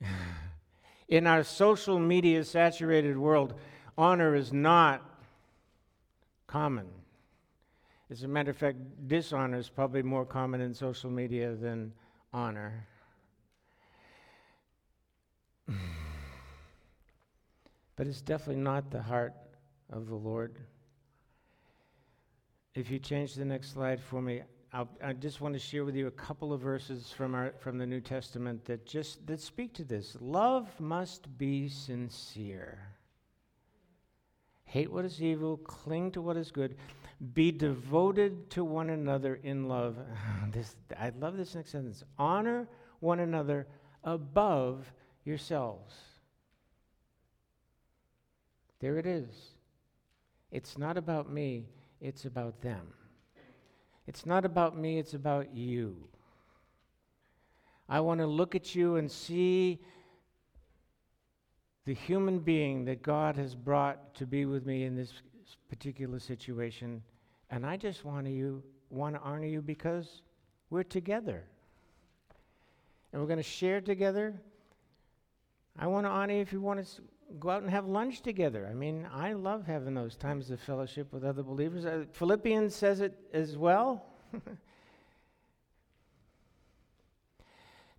that. 0.00 0.08
In 1.08 1.26
our 1.26 1.42
social 1.42 1.98
media 1.98 2.44
saturated 2.44 3.18
world, 3.18 3.54
honor 3.98 4.36
is 4.36 4.52
not 4.52 5.02
common. 6.46 6.86
As 8.10 8.22
a 8.24 8.28
matter 8.28 8.50
of 8.50 8.58
fact, 8.58 8.76
dishonor 9.08 9.56
is 9.56 9.70
probably 9.70 10.02
more 10.02 10.26
common 10.26 10.60
in 10.60 10.74
social 10.74 11.10
media 11.10 11.54
than 11.54 11.94
honor. 12.32 12.86
but 17.96 18.06
it's 18.06 18.20
definitely 18.20 18.62
not 18.62 18.90
the 18.90 19.00
heart 19.00 19.32
of 19.90 20.08
the 20.08 20.14
Lord. 20.14 20.58
If 22.74 22.90
you 22.90 22.98
change 22.98 23.34
the 23.34 23.46
next 23.46 23.72
slide 23.72 24.00
for 24.00 24.20
me, 24.20 24.42
I'll, 24.74 24.88
i 25.04 25.12
just 25.12 25.42
want 25.42 25.52
to 25.52 25.60
share 25.60 25.84
with 25.84 25.94
you 25.94 26.06
a 26.06 26.12
couple 26.12 26.52
of 26.52 26.60
verses 26.60 27.12
from, 27.14 27.34
our, 27.34 27.52
from 27.58 27.76
the 27.76 27.86
New 27.86 28.00
Testament 28.00 28.64
that 28.64 28.86
just 28.86 29.26
that 29.26 29.40
speak 29.40 29.74
to 29.74 29.84
this. 29.84 30.16
Love 30.20 30.68
must 30.80 31.36
be 31.36 31.68
sincere. 31.68 32.78
Hate 34.64 34.90
what 34.90 35.04
is 35.04 35.20
evil, 35.22 35.58
cling 35.58 36.10
to 36.12 36.22
what 36.22 36.38
is 36.38 36.50
good, 36.50 36.76
be 37.34 37.52
devoted 37.52 38.48
to 38.50 38.64
one 38.64 38.88
another 38.88 39.38
in 39.42 39.68
love. 39.68 39.98
this, 40.50 40.76
I 40.98 41.12
love 41.18 41.36
this 41.36 41.54
next 41.54 41.72
sentence. 41.72 42.02
Honor 42.18 42.66
one 43.00 43.20
another 43.20 43.66
above 44.04 44.90
yourselves. 45.24 45.94
There 48.80 48.96
it 48.96 49.06
is. 49.06 49.28
It's 50.50 50.78
not 50.78 50.96
about 50.96 51.30
me, 51.30 51.66
it's 52.00 52.24
about 52.24 52.62
them. 52.62 52.94
It's 54.06 54.26
not 54.26 54.44
about 54.44 54.76
me, 54.76 54.98
it's 54.98 55.14
about 55.14 55.54
you. 55.54 56.08
I 57.88 58.00
want 58.00 58.20
to 58.20 58.26
look 58.26 58.54
at 58.54 58.74
you 58.74 58.96
and 58.96 59.10
see 59.10 59.80
the 61.84 61.94
human 61.94 62.38
being 62.38 62.84
that 62.86 63.02
God 63.02 63.36
has 63.36 63.54
brought 63.54 64.14
to 64.14 64.26
be 64.26 64.44
with 64.44 64.66
me 64.66 64.84
in 64.84 64.96
this 64.96 65.12
particular 65.68 66.18
situation. 66.18 67.02
And 67.50 67.66
I 67.66 67.76
just 67.76 68.04
want 68.04 68.26
to 68.26 68.32
you 68.32 68.62
want 68.90 69.14
to 69.16 69.22
honor 69.22 69.46
you 69.46 69.62
because 69.62 70.22
we're 70.70 70.82
together. 70.82 71.44
And 73.12 73.20
we're 73.20 73.28
going 73.28 73.38
to 73.38 73.42
share 73.42 73.80
together. 73.80 74.40
I 75.78 75.86
want 75.86 76.06
to 76.06 76.10
honor 76.10 76.34
you 76.34 76.40
if 76.40 76.52
you 76.52 76.60
want 76.60 76.84
to 76.84 77.02
go 77.38 77.50
out 77.50 77.62
and 77.62 77.70
have 77.70 77.86
lunch 77.86 78.22
together. 78.22 78.68
I 78.70 78.74
mean, 78.74 79.08
I 79.12 79.32
love 79.32 79.66
having 79.66 79.94
those 79.94 80.16
times 80.16 80.50
of 80.50 80.60
fellowship 80.60 81.12
with 81.12 81.24
other 81.24 81.42
believers. 81.42 81.84
Uh, 81.84 82.04
Philippians 82.12 82.74
says 82.74 83.00
it 83.00 83.14
as 83.32 83.56
well. 83.56 84.04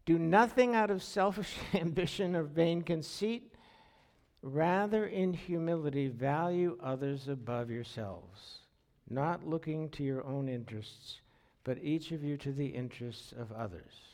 Do 0.06 0.20
nothing 0.20 0.76
out 0.76 0.92
of 0.92 1.02
selfish 1.02 1.56
ambition 1.74 2.36
or 2.36 2.44
vain 2.44 2.82
conceit. 2.82 3.56
Rather, 4.42 5.06
in 5.06 5.34
humility, 5.34 6.10
value 6.10 6.78
others 6.84 7.30
above 7.30 7.70
yourselves, 7.72 8.60
not 9.10 9.48
looking 9.48 9.90
to 9.92 10.04
your 10.04 10.26
own 10.26 10.50
interests, 10.50 11.22
but 11.64 11.78
each 11.82 12.12
of 12.12 12.26
you 12.26 12.36
to 12.38 12.52
the 12.52 12.66
interests 12.66 13.32
of 13.32 13.54
others. 13.54 14.13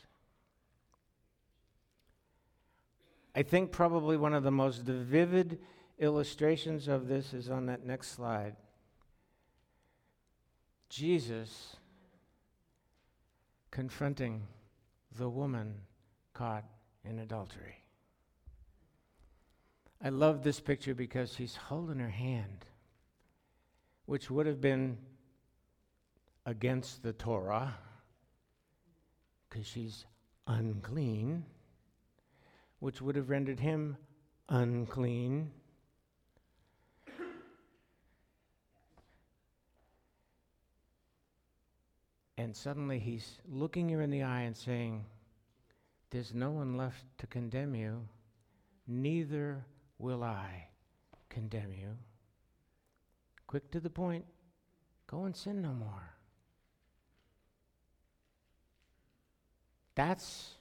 I 3.34 3.42
think 3.42 3.72
probably 3.72 4.16
one 4.16 4.34
of 4.34 4.42
the 4.42 4.50
most 4.50 4.82
vivid 4.82 5.58
illustrations 5.98 6.88
of 6.88 7.08
this 7.08 7.32
is 7.32 7.48
on 7.48 7.66
that 7.66 7.86
next 7.86 8.12
slide. 8.12 8.56
Jesus 10.88 11.76
confronting 13.70 14.42
the 15.16 15.28
woman 15.28 15.74
caught 16.34 16.64
in 17.04 17.20
adultery. 17.20 17.84
I 20.02 20.08
love 20.08 20.42
this 20.42 20.60
picture 20.60 20.94
because 20.94 21.36
he's 21.36 21.54
holding 21.54 21.98
her 21.98 22.08
hand, 22.08 22.64
which 24.06 24.30
would 24.30 24.46
have 24.46 24.60
been 24.60 24.98
against 26.46 27.02
the 27.02 27.12
Torah 27.12 27.76
because 29.48 29.66
she's 29.66 30.06
unclean, 30.46 31.44
which 32.80 33.00
would 33.00 33.14
have 33.14 33.30
rendered 33.30 33.60
him 33.60 33.96
unclean. 34.48 35.50
And 42.36 42.56
suddenly 42.56 42.98
he's 42.98 43.38
looking 43.50 43.90
you 43.90 44.00
in 44.00 44.10
the 44.10 44.22
eye 44.22 44.40
and 44.40 44.56
saying, 44.56 45.04
There's 46.08 46.34
no 46.34 46.50
one 46.50 46.76
left 46.76 47.04
to 47.18 47.26
condemn 47.26 47.74
you, 47.74 48.08
neither 48.86 49.62
will 49.98 50.24
I 50.24 50.68
condemn 51.28 51.72
you. 51.72 51.98
Quick 53.46 53.70
to 53.72 53.80
the 53.80 53.90
point, 53.90 54.24
go 55.06 55.24
and 55.24 55.36
sin 55.36 55.60
no 55.60 55.74
more. 55.74 56.14
That's 59.94 60.54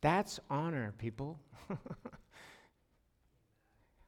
that's 0.00 0.40
honor, 0.48 0.94
people. 0.98 1.38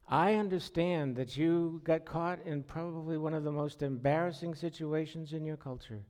I 0.08 0.34
understand 0.34 1.16
that 1.16 1.36
you 1.36 1.80
got 1.84 2.04
caught 2.04 2.38
in 2.44 2.62
probably 2.62 3.16
one 3.16 3.34
of 3.34 3.44
the 3.44 3.52
most 3.52 3.82
embarrassing 3.82 4.54
situations 4.54 5.32
in 5.32 5.44
your 5.44 5.56
culture, 5.56 6.02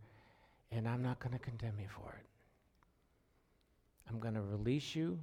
and 0.70 0.88
I'm 0.88 1.02
not 1.02 1.20
going 1.20 1.32
to 1.32 1.38
condemn 1.38 1.78
you 1.78 1.88
for 1.88 2.08
it. 2.18 2.26
I'm 4.08 4.18
going 4.18 4.34
to 4.34 4.42
release 4.42 4.94
you 4.94 5.18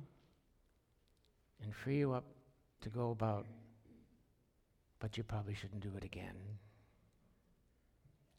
and 1.62 1.76
free 1.76 1.98
you 1.98 2.14
up 2.14 2.26
to 2.82 2.90
go 2.90 3.12
about, 3.12 3.46
but 5.00 5.18
you 5.18 5.24
probably 5.24 5.54
shouldn't 5.54 5.82
do 5.82 5.92
it 5.98 6.04
again. 6.04 6.36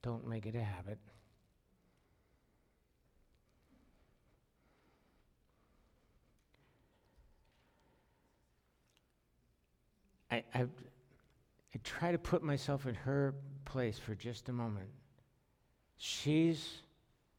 Don't 0.02 0.26
make 0.26 0.46
it 0.46 0.54
a 0.54 0.62
habit. 0.62 0.98
I, 10.30 10.44
I, 10.54 10.62
I 10.62 11.78
try 11.82 12.12
to 12.12 12.18
put 12.18 12.42
myself 12.42 12.86
in 12.86 12.94
her 12.94 13.34
place 13.64 13.98
for 13.98 14.14
just 14.14 14.48
a 14.48 14.52
moment. 14.52 14.88
She's 15.96 16.82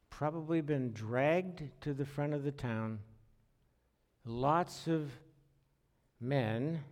probably 0.10 0.62
been 0.62 0.92
dragged 0.92 1.64
to 1.82 1.94
the 1.94 2.06
front 2.06 2.34
of 2.34 2.44
the 2.44 2.52
town. 2.52 3.00
Lots 4.26 4.88
of 4.88 5.10
men 6.20 6.84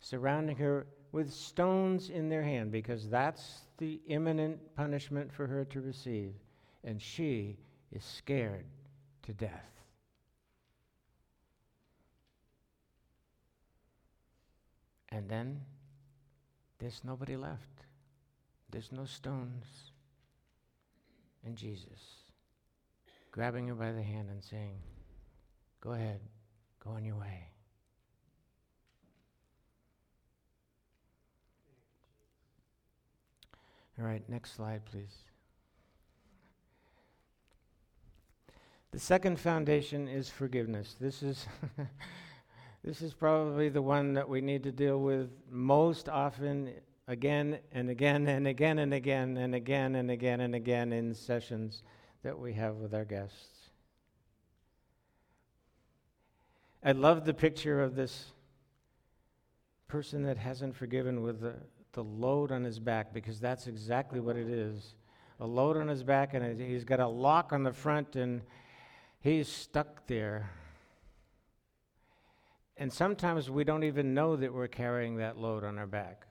surrounding 0.00 0.56
her 0.56 0.86
with 1.12 1.32
stones 1.32 2.10
in 2.10 2.28
their 2.28 2.42
hand 2.42 2.72
because 2.72 3.08
that's 3.08 3.60
the 3.78 4.00
imminent 4.08 4.58
punishment 4.74 5.32
for 5.32 5.46
her 5.46 5.64
to 5.66 5.80
receive. 5.80 6.32
And 6.82 7.00
she 7.00 7.56
is 7.92 8.04
scared 8.04 8.66
to 9.22 9.32
death. 9.32 9.73
And 15.14 15.28
then 15.28 15.60
there's 16.80 17.02
nobody 17.04 17.36
left. 17.36 17.86
There's 18.70 18.90
no 18.90 19.04
stones. 19.04 19.92
And 21.44 21.56
Jesus 21.56 22.24
grabbing 23.30 23.68
her 23.68 23.74
by 23.74 23.92
the 23.92 24.02
hand 24.02 24.28
and 24.30 24.42
saying, 24.42 24.74
Go 25.80 25.92
ahead, 25.92 26.20
go 26.82 26.90
on 26.90 27.04
your 27.04 27.16
way. 27.16 27.48
All 33.98 34.04
right, 34.04 34.22
next 34.28 34.56
slide, 34.56 34.84
please. 34.84 35.14
The 38.90 38.98
second 38.98 39.38
foundation 39.38 40.08
is 40.08 40.28
forgiveness. 40.28 40.96
This 40.98 41.22
is 41.22 41.46
This 42.84 43.00
is 43.00 43.14
probably 43.14 43.70
the 43.70 43.80
one 43.80 44.12
that 44.12 44.28
we 44.28 44.42
need 44.42 44.62
to 44.64 44.72
deal 44.72 45.00
with 45.00 45.30
most 45.50 46.10
often, 46.10 46.70
again 47.08 47.58
and 47.72 47.88
again 47.88 48.26
and 48.26 48.46
again 48.46 48.78
and 48.78 48.92
again 48.92 49.38
and 49.38 49.54
again 49.54 49.94
and 49.94 50.10
again 50.10 50.40
and 50.40 50.54
again 50.54 50.92
in 50.92 51.14
sessions 51.14 51.82
that 52.22 52.38
we 52.38 52.52
have 52.52 52.76
with 52.76 52.92
our 52.92 53.06
guests. 53.06 53.70
I 56.82 56.92
love 56.92 57.24
the 57.24 57.32
picture 57.32 57.82
of 57.82 57.94
this 57.94 58.32
person 59.88 60.22
that 60.24 60.36
hasn't 60.36 60.76
forgiven 60.76 61.22
with 61.22 61.40
the, 61.40 61.54
the 61.92 62.04
load 62.04 62.52
on 62.52 62.64
his 62.64 62.78
back, 62.78 63.14
because 63.14 63.40
that's 63.40 63.66
exactly 63.66 64.20
what 64.20 64.36
it 64.36 64.48
is 64.48 64.94
a 65.40 65.46
load 65.46 65.78
on 65.78 65.88
his 65.88 66.02
back, 66.02 66.34
and 66.34 66.60
he's 66.60 66.84
got 66.84 67.00
a 67.00 67.08
lock 67.08 67.52
on 67.54 67.62
the 67.62 67.72
front, 67.72 68.14
and 68.14 68.42
he's 69.20 69.48
stuck 69.48 70.06
there. 70.06 70.50
And 72.76 72.92
sometimes 72.92 73.50
we 73.50 73.62
don't 73.64 73.84
even 73.84 74.14
know 74.14 74.36
that 74.36 74.52
we're 74.52 74.66
carrying 74.66 75.16
that 75.16 75.38
load 75.38 75.64
on 75.64 75.78
our 75.78 75.86
back 75.86 76.26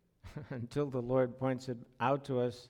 until 0.50 0.86
the 0.86 1.02
Lord 1.02 1.38
points 1.38 1.68
it 1.68 1.78
out 2.00 2.24
to 2.26 2.40
us. 2.40 2.68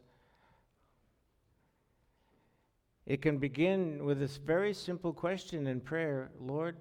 It 3.07 3.23
can 3.23 3.39
begin 3.39 4.05
with 4.05 4.19
this 4.19 4.37
very 4.37 4.73
simple 4.73 5.13
question 5.13 5.67
in 5.67 5.81
prayer 5.81 6.31
Lord, 6.41 6.77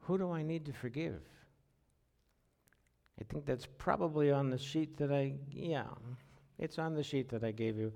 who 0.00 0.18
do 0.18 0.30
I 0.30 0.42
need 0.42 0.64
to 0.66 0.72
forgive? 0.72 1.20
I 3.20 3.24
think 3.24 3.44
that's 3.44 3.66
probably 3.78 4.30
on 4.30 4.50
the 4.50 4.58
sheet 4.58 4.96
that 4.98 5.12
I, 5.12 5.34
yeah, 5.50 5.86
it's 6.58 6.78
on 6.78 6.94
the 6.94 7.02
sheet 7.02 7.28
that 7.30 7.42
I 7.42 7.50
gave 7.50 7.76
you 7.76 7.92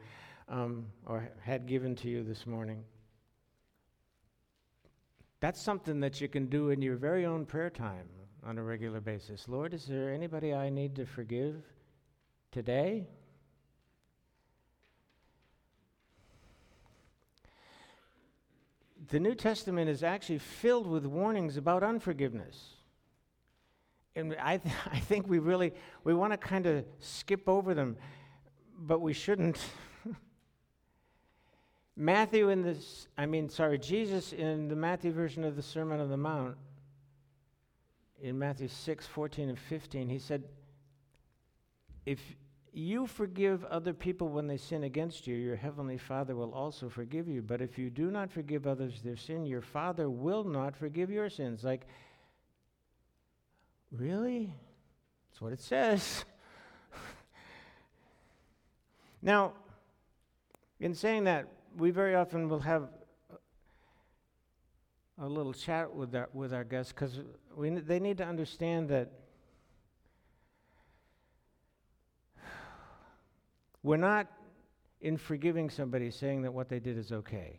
um, 0.48 0.86
or 1.06 1.28
had 1.40 1.66
given 1.66 1.94
to 1.96 2.08
you 2.08 2.22
this 2.24 2.46
morning. 2.46 2.82
That's 5.42 5.60
something 5.60 5.98
that 5.98 6.20
you 6.20 6.28
can 6.28 6.46
do 6.46 6.70
in 6.70 6.80
your 6.80 6.94
very 6.94 7.26
own 7.26 7.46
prayer 7.46 7.68
time 7.68 8.06
on 8.44 8.58
a 8.58 8.62
regular 8.62 9.00
basis. 9.00 9.48
Lord, 9.48 9.74
is 9.74 9.86
there 9.86 10.14
anybody 10.14 10.54
I 10.54 10.70
need 10.70 10.94
to 10.94 11.04
forgive 11.04 11.64
today? 12.52 13.08
The 19.08 19.18
New 19.18 19.34
Testament 19.34 19.90
is 19.90 20.04
actually 20.04 20.38
filled 20.38 20.86
with 20.86 21.06
warnings 21.06 21.56
about 21.56 21.82
unforgiveness 21.82 22.76
and 24.14 24.36
I, 24.40 24.58
th- 24.58 24.74
I 24.92 25.00
think 25.00 25.26
we 25.26 25.40
really 25.40 25.72
we 26.04 26.14
want 26.14 26.32
to 26.32 26.36
kind 26.36 26.66
of 26.66 26.84
skip 27.00 27.48
over 27.48 27.74
them 27.74 27.96
but 28.78 29.00
we 29.00 29.12
shouldn't 29.12 29.58
matthew 31.96 32.48
in 32.48 32.62
this 32.62 33.08
i 33.18 33.26
mean 33.26 33.48
sorry 33.48 33.78
jesus 33.78 34.32
in 34.32 34.68
the 34.68 34.76
matthew 34.76 35.12
version 35.12 35.44
of 35.44 35.56
the 35.56 35.62
sermon 35.62 36.00
on 36.00 36.08
the 36.08 36.16
mount 36.16 36.56
in 38.20 38.38
matthew 38.38 38.68
6 38.68 39.06
14 39.06 39.50
and 39.50 39.58
15 39.58 40.08
he 40.08 40.18
said 40.18 40.42
if 42.06 42.20
you 42.74 43.06
forgive 43.06 43.64
other 43.64 43.92
people 43.92 44.30
when 44.30 44.46
they 44.46 44.56
sin 44.56 44.84
against 44.84 45.26
you 45.26 45.34
your 45.34 45.56
heavenly 45.56 45.98
father 45.98 46.34
will 46.34 46.54
also 46.54 46.88
forgive 46.88 47.28
you 47.28 47.42
but 47.42 47.60
if 47.60 47.78
you 47.78 47.90
do 47.90 48.10
not 48.10 48.30
forgive 48.30 48.66
others 48.66 49.02
their 49.02 49.16
sin 49.16 49.44
your 49.44 49.60
father 49.60 50.08
will 50.08 50.44
not 50.44 50.74
forgive 50.74 51.10
your 51.10 51.28
sins 51.28 51.62
like 51.62 51.86
Really? 53.92 54.50
That's 55.30 55.40
what 55.40 55.52
it 55.52 55.60
says. 55.60 56.24
now, 59.22 59.52
in 60.80 60.94
saying 60.94 61.24
that, 61.24 61.46
we 61.76 61.90
very 61.90 62.14
often 62.14 62.48
will 62.48 62.60
have 62.60 62.88
a 65.18 65.28
little 65.28 65.52
chat 65.52 65.94
with 65.94 66.14
our, 66.14 66.28
with 66.32 66.52
our 66.52 66.64
guests 66.64 66.92
because 66.92 67.20
they 67.56 68.00
need 68.00 68.18
to 68.18 68.24
understand 68.24 68.88
that 68.88 69.10
we're 73.82 73.96
not 73.96 74.26
in 75.00 75.16
forgiving 75.16 75.68
somebody 75.70 76.10
saying 76.10 76.42
that 76.42 76.52
what 76.52 76.68
they 76.68 76.80
did 76.80 76.96
is 76.96 77.12
okay. 77.12 77.58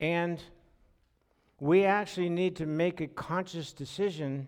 And 0.00 0.42
we 1.60 1.84
actually 1.84 2.28
need 2.28 2.56
to 2.56 2.66
make 2.66 3.00
a 3.00 3.06
conscious 3.06 3.72
decision 3.72 4.46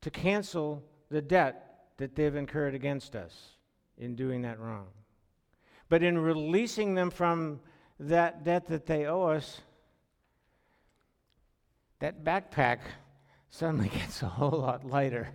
to 0.00 0.10
cancel 0.10 0.82
the 1.10 1.22
debt 1.22 1.86
that 1.96 2.14
they've 2.14 2.34
incurred 2.34 2.74
against 2.74 3.16
us 3.16 3.57
in 3.98 4.14
doing 4.14 4.42
that 4.42 4.58
wrong. 4.58 4.86
But 5.88 6.02
in 6.02 6.18
releasing 6.18 6.94
them 6.94 7.10
from 7.10 7.60
that 8.00 8.44
debt 8.44 8.66
that 8.68 8.86
they 8.86 9.06
owe 9.06 9.24
us, 9.24 9.60
that 11.98 12.24
backpack 12.24 12.78
suddenly 13.50 13.88
gets 13.94 14.22
a 14.22 14.28
whole 14.28 14.60
lot 14.60 14.84
lighter. 14.84 15.28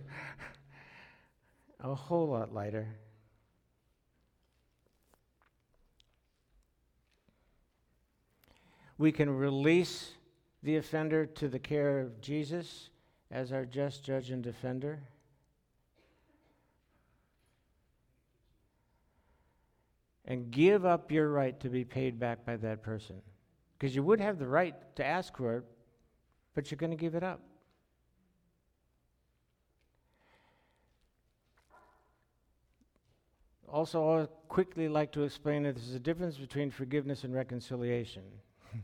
a 1.80 1.94
whole 1.94 2.28
lot 2.28 2.52
lighter. 2.52 2.88
We 8.96 9.12
can 9.12 9.28
release 9.28 10.12
the 10.62 10.76
offender 10.76 11.26
to 11.26 11.48
the 11.48 11.58
care 11.58 12.00
of 12.00 12.20
Jesus 12.20 12.88
as 13.30 13.52
our 13.52 13.64
just 13.64 14.04
judge 14.04 14.30
and 14.30 14.42
defender? 14.42 15.02
And 20.26 20.50
give 20.50 20.86
up 20.86 21.12
your 21.12 21.28
right 21.30 21.58
to 21.60 21.68
be 21.68 21.84
paid 21.84 22.18
back 22.18 22.46
by 22.46 22.56
that 22.56 22.82
person. 22.82 23.16
Because 23.78 23.94
you 23.94 24.02
would 24.02 24.20
have 24.20 24.38
the 24.38 24.46
right 24.46 24.74
to 24.96 25.04
ask 25.04 25.36
for 25.36 25.58
it, 25.58 25.64
but 26.54 26.70
you're 26.70 26.78
going 26.78 26.90
to 26.90 26.96
give 26.96 27.14
it 27.14 27.22
up. 27.22 27.40
Also, 33.74 34.08
I'll 34.08 34.26
quickly 34.48 34.88
like 34.88 35.10
to 35.12 35.24
explain 35.24 35.64
that 35.64 35.74
there's 35.74 35.94
a 35.94 35.98
difference 35.98 36.36
between 36.36 36.70
forgiveness 36.70 37.24
and 37.24 37.34
reconciliation. 37.34 38.22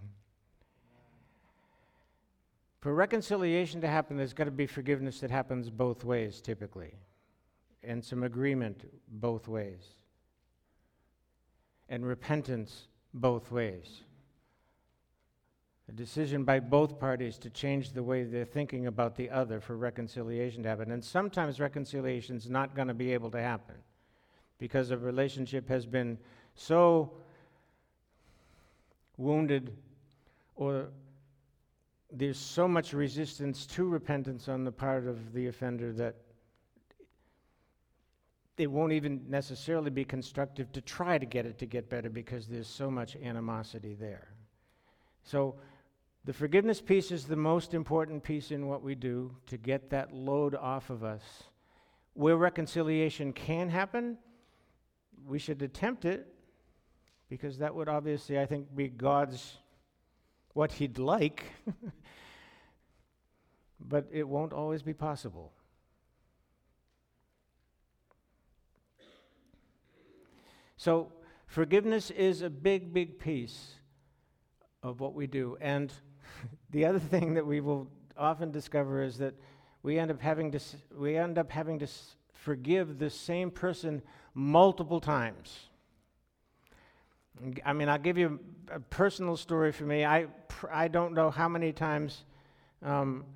For 2.81 2.93
reconciliation 2.93 3.81
to 3.83 3.87
happen, 3.87 4.17
there's 4.17 4.33
got 4.33 4.47
to 4.47 4.51
be 4.51 4.67
forgiveness 4.67 5.21
that 5.21 5.31
happens 5.31 5.71
both 5.71 6.03
ways, 6.03 6.41
typically, 6.41 6.95
and 7.85 8.05
some 8.05 8.25
agreement 8.25 8.91
both 9.07 9.47
ways, 9.47 10.00
and 11.91 12.07
repentance 12.07 12.87
both 13.13 13.51
ways. 13.51 14.03
A 15.89 15.93
decision 15.93 16.45
by 16.45 16.61
both 16.61 17.01
parties 17.01 17.37
to 17.39 17.51
change 17.51 17.93
the 17.93 18.03
way 18.03 18.23
they're 18.23 18.45
thinking 18.45 18.87
about 18.87 19.17
the 19.17 19.29
other 19.29 19.61
for 19.61 19.77
reconciliation 19.77 20.63
to 20.63 20.69
happen. 20.69 20.93
And 20.93 21.05
sometimes 21.05 21.59
reconciliation 21.59 22.37
is 22.37 22.49
not 22.49 22.77
going 22.77 22.87
to 22.87 22.95
be 22.95 23.13
able 23.13 23.31
to 23.33 23.43
happen 23.43 23.75
because 24.59 24.93
a 24.93 24.97
relationship 24.97 25.69
has 25.69 25.85
been 25.85 26.17
so 26.55 27.11
wounded 29.17 29.77
or 30.55 30.91
there's 32.13 32.39
so 32.39 32.69
much 32.69 32.93
resistance 32.93 33.67
to 33.67 33.85
repentance 33.85 34.49
on 34.49 34.65
the 34.65 34.73
part 34.73 35.07
of 35.07 35.33
the 35.33 35.49
offender 35.49 35.93
that 35.93 36.15
it 38.61 38.71
won't 38.71 38.93
even 38.93 39.25
necessarily 39.27 39.89
be 39.89 40.05
constructive 40.05 40.71
to 40.73 40.83
try 40.83 41.17
to 41.17 41.25
get 41.25 41.47
it 41.47 41.59
to 41.59 41.67
get 41.67 41.89
better 41.89 42.11
because 42.11 42.47
there's 42.47 42.69
so 42.69 42.91
much 42.91 43.17
animosity 43.17 43.95
there. 43.95 44.29
So, 45.23 45.57
the 46.27 46.35
forgiveness 46.35 46.83
piece 46.83 47.11
is 47.11 47.25
the 47.25 47.37
most 47.37 47.73
important 47.73 48.23
piece 48.23 48.51
in 48.51 48.69
what 48.69 48.83
we 48.83 48.95
do 48.95 49.35
to 49.47 49.57
get 49.57 49.89
that 49.89 50.13
load 50.13 50.55
off 50.55 50.91
of 50.91 51.03
us. 51.03 51.23
Where 52.13 52.37
reconciliation 52.37 53.33
can 53.33 53.71
happen, 53.71 54.19
we 55.27 55.39
should 55.39 55.63
attempt 55.63 56.05
it 56.05 56.27
because 57.31 57.57
that 57.59 57.75
would 57.75 57.89
obviously, 57.89 58.39
I 58.39 58.45
think, 58.45 58.77
be 58.77 58.89
God's 58.89 59.57
what 60.53 60.73
he'd 60.73 60.99
like, 60.99 61.45
but 63.81 64.07
it 64.13 64.29
won't 64.29 64.53
always 64.53 64.83
be 64.83 64.93
possible. 64.93 65.53
So, 70.81 71.13
forgiveness 71.45 72.11
is 72.11 72.41
a 72.41 72.49
big, 72.49 72.95
big 72.95 73.19
piece 73.19 73.75
of 74.83 74.99
what 74.99 75.13
we 75.13 75.27
do. 75.27 75.59
And 75.61 75.93
the 76.71 76.87
other 76.87 76.99
thing 76.99 77.35
that 77.35 77.45
we 77.45 77.61
will 77.61 77.87
often 78.17 78.51
discover 78.51 79.03
is 79.03 79.19
that 79.19 79.35
we 79.83 79.99
end 79.99 80.11
up 80.11 80.23
having 80.23 80.51
to, 80.53 80.61
we 80.97 81.19
end 81.19 81.37
up 81.37 81.51
having 81.51 81.79
to 81.81 81.89
forgive 82.33 82.99
the 82.99 83.11
same 83.11 83.51
person 83.51 84.01
multiple 84.33 85.01
times. 85.01 85.69
I 87.63 87.75
mean, 87.75 87.91
I'll 87.91 87.99
give 87.99 88.17
you 88.17 88.41
a 88.73 88.81
personal 88.81 89.37
story 89.37 89.73
for 89.73 89.85
me. 89.85 90.07
I, 90.07 90.29
I 90.73 90.89
don't 90.89 91.13
know 91.13 91.31
how 91.31 91.51
many 91.51 91.75
times 91.75 92.25
um, 92.83 93.27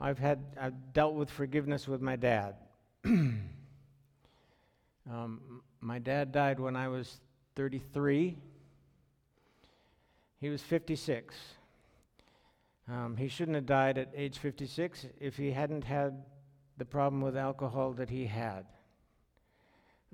I've 0.00 0.18
had 0.18 0.42
I've 0.58 0.94
dealt 0.94 1.12
with 1.12 1.28
forgiveness 1.28 1.86
with 1.86 2.00
my 2.00 2.16
dad. 2.16 2.54
um, 3.04 3.42
my 5.84 5.98
dad 5.98 6.32
died 6.32 6.58
when 6.58 6.76
I 6.76 6.88
was 6.88 7.20
33. 7.56 8.38
He 10.40 10.48
was 10.48 10.62
56. 10.62 11.34
Um, 12.88 13.16
he 13.18 13.28
shouldn't 13.28 13.54
have 13.54 13.66
died 13.66 13.98
at 13.98 14.10
age 14.16 14.38
56 14.38 15.06
if 15.20 15.36
he 15.36 15.50
hadn't 15.50 15.84
had 15.84 16.24
the 16.78 16.86
problem 16.86 17.20
with 17.20 17.36
alcohol 17.36 17.92
that 17.92 18.08
he 18.08 18.24
had. 18.24 18.64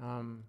Um, 0.03 0.43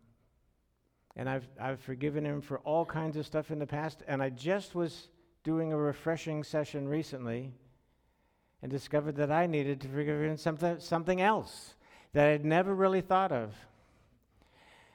and 1.15 1.29
I've, 1.29 1.47
I've 1.59 1.79
forgiven 1.81 2.25
him 2.25 2.41
for 2.41 2.57
all 2.59 2.83
kinds 2.83 3.15
of 3.15 3.25
stuff 3.25 3.51
in 3.51 3.59
the 3.59 3.67
past. 3.67 4.01
And 4.07 4.23
I 4.23 4.29
just 4.29 4.73
was 4.73 5.09
doing 5.43 5.71
a 5.71 5.77
refreshing 5.77 6.43
session 6.43 6.87
recently, 6.87 7.51
and 8.63 8.71
discovered 8.71 9.17
that 9.17 9.31
I 9.31 9.45
needed 9.45 9.81
to 9.81 9.87
forgive 9.87 10.21
him 10.21 10.37
something, 10.37 10.79
something 10.79 11.21
else 11.21 11.75
that 12.13 12.27
I'd 12.27 12.45
never 12.45 12.73
really 12.73 13.01
thought 13.01 13.31
of. 13.31 13.53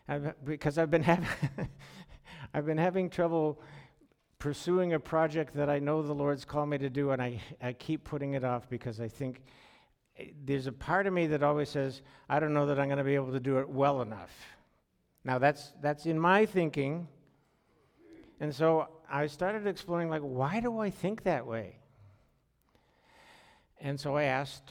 I've, 0.09 0.35
because 0.45 0.79
I've 0.79 0.90
been 0.90 1.03
having 1.03 1.29
I've 2.55 2.66
been 2.66 2.79
having 2.79 3.11
trouble 3.11 3.61
pursuing 4.38 4.92
a 4.92 5.01
project 5.01 5.55
that 5.55 5.69
I 5.69 5.79
know 5.79 6.03
the 6.03 6.14
Lord's 6.14 6.45
called 6.45 6.69
me 6.69 6.79
to 6.79 6.90
do, 6.90 7.11
and 7.11 7.23
I, 7.23 7.40
I 7.62 7.73
keep 7.73 8.05
putting 8.05 8.35
it 8.35 8.45
off 8.45 8.69
because 8.69 9.01
I 9.01 9.09
think 9.09 9.42
eh, 10.19 10.27
there's 10.45 10.66
a 10.66 10.73
part 10.73 11.07
of 11.07 11.12
me 11.12 11.27
that 11.29 11.42
always 11.42 11.69
says, 11.69 12.03
I 12.29 12.38
don't 12.38 12.53
know 12.53 12.66
that 12.66 12.79
I'm 12.79 12.87
going 12.87 12.99
to 12.99 13.05
be 13.05 13.14
able 13.14 13.33
to 13.33 13.40
do 13.40 13.59
it 13.59 13.69
well 13.69 14.03
enough. 14.03 14.31
Now, 15.25 15.38
that's, 15.38 15.73
that's 15.83 16.07
in 16.07 16.19
my 16.19 16.47
thinking. 16.47 17.09
And 18.38 18.55
so 18.55 18.88
I 19.11 19.27
started 19.27 19.66
exploring, 19.66 20.11
like, 20.11 20.23
why 20.23 20.61
do 20.61 20.79
I 20.79 20.90
think 20.90 21.25
that 21.25 21.47
way? 21.47 21.81
And 23.81 23.99
so 23.99 24.16
I 24.16 24.25
asked 24.25 24.71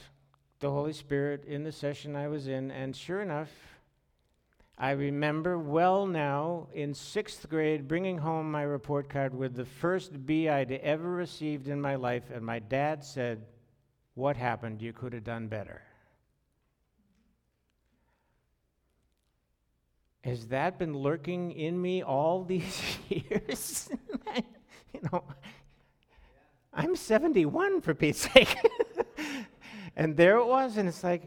the 0.60 0.70
Holy 0.70 0.92
Spirit 0.92 1.44
in 1.44 1.64
the 1.64 1.72
session 1.72 2.16
I 2.16 2.28
was 2.28 2.48
in, 2.48 2.70
and 2.70 2.96
sure 2.96 3.20
enough, 3.20 3.50
I 4.78 4.90
remember 4.90 5.58
well 5.58 6.06
now 6.06 6.68
in 6.74 6.92
sixth 6.92 7.48
grade 7.48 7.88
bringing 7.88 8.18
home 8.18 8.50
my 8.50 8.62
report 8.62 9.08
card 9.08 9.34
with 9.34 9.54
the 9.54 9.64
first 9.64 10.26
B 10.26 10.50
I'd 10.50 10.70
ever 10.70 11.10
received 11.10 11.68
in 11.68 11.80
my 11.80 11.94
life, 11.94 12.24
and 12.32 12.44
my 12.44 12.58
dad 12.58 13.02
said, 13.02 13.46
What 14.14 14.36
happened? 14.36 14.82
You 14.82 14.92
could 14.92 15.14
have 15.14 15.24
done 15.24 15.48
better. 15.48 15.80
Has 20.24 20.48
that 20.48 20.78
been 20.78 20.92
lurking 20.92 21.52
in 21.52 21.80
me 21.80 22.02
all 22.02 22.44
these 22.48 22.98
years? 23.08 23.88
you 24.92 25.00
know, 25.10 25.24
I'm 26.74 26.96
71 26.96 27.80
for 27.80 27.94
Pete's 27.94 28.30
sake. 28.30 28.54
and 29.96 30.18
there 30.18 30.36
it 30.36 30.46
was, 30.46 30.76
and 30.76 30.86
it's 30.86 31.02
like, 31.02 31.22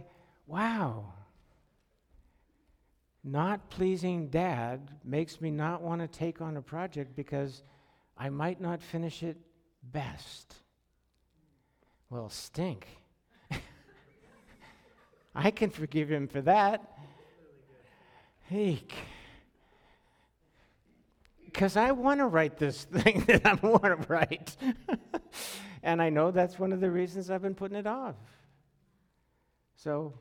wow 0.46 1.14
not 3.24 3.70
pleasing 3.70 4.30
dad 4.30 4.92
makes 5.04 5.42
me 5.42 5.52
not 5.52 5.82
want 5.82 6.02
to 6.02 6.08
take 6.08 6.42
on 6.42 6.58
a 6.58 6.62
project 6.62 7.16
because 7.16 7.64
I 8.18 8.30
might 8.30 8.62
not 8.62 8.82
finish 8.82 9.24
it 9.24 9.38
best. 9.84 10.56
Well, 12.10 12.30
stink. 12.30 12.88
I 15.36 15.52
can 15.52 15.70
forgive 15.70 16.10
him 16.10 16.28
for 16.28 16.42
that. 16.42 16.98
Eek. 18.52 18.94
Because 21.46 21.78
I 21.78 21.92
want 21.92 22.20
to 22.20 22.26
write 22.26 22.58
this 22.58 22.84
thing 22.94 23.24
that 23.28 23.46
I 23.46 23.54
want 23.56 23.84
to 23.84 23.98
write. 24.08 24.56
and 25.84 26.02
I 26.02 26.10
know 26.10 26.32
that's 26.32 26.58
one 26.58 26.72
of 26.72 26.80
the 26.80 26.90
reasons 26.90 27.30
I've 27.30 27.42
been 27.42 27.56
putting 27.56 27.78
it 27.78 27.88
off. 27.88 28.16
So 29.76 30.14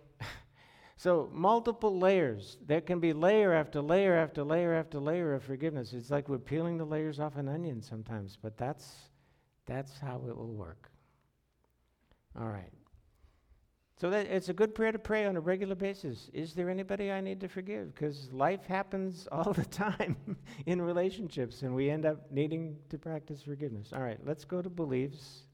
so, 0.98 1.30
multiple 1.32 1.96
layers. 1.96 2.56
There 2.66 2.80
can 2.80 2.98
be 2.98 3.12
layer 3.12 3.52
after 3.52 3.80
layer 3.80 4.16
after 4.16 4.42
layer 4.42 4.74
after 4.74 4.98
layer 4.98 5.32
of 5.32 5.44
forgiveness. 5.44 5.92
It's 5.92 6.10
like 6.10 6.28
we're 6.28 6.38
peeling 6.38 6.76
the 6.76 6.84
layers 6.84 7.20
off 7.20 7.36
an 7.36 7.48
onion 7.48 7.80
sometimes, 7.80 8.36
but 8.42 8.58
that's, 8.58 8.96
that's 9.64 10.00
how 10.00 10.20
it 10.28 10.36
will 10.36 10.52
work. 10.52 10.90
All 12.36 12.48
right. 12.48 12.72
So, 14.00 14.10
that, 14.10 14.26
it's 14.26 14.48
a 14.48 14.52
good 14.52 14.74
prayer 14.74 14.90
to 14.90 14.98
pray 14.98 15.24
on 15.26 15.36
a 15.36 15.40
regular 15.40 15.76
basis. 15.76 16.30
Is 16.32 16.54
there 16.54 16.68
anybody 16.68 17.12
I 17.12 17.20
need 17.20 17.40
to 17.42 17.48
forgive? 17.48 17.94
Because 17.94 18.32
life 18.32 18.66
happens 18.66 19.28
all 19.32 19.52
the 19.52 19.66
time 19.66 20.16
in 20.66 20.82
relationships, 20.82 21.62
and 21.62 21.76
we 21.76 21.90
end 21.90 22.06
up 22.06 22.32
needing 22.32 22.76
to 22.88 22.98
practice 22.98 23.44
forgiveness. 23.44 23.92
All 23.92 24.02
right, 24.02 24.18
let's 24.26 24.44
go 24.44 24.60
to 24.60 24.68
beliefs. 24.68 25.44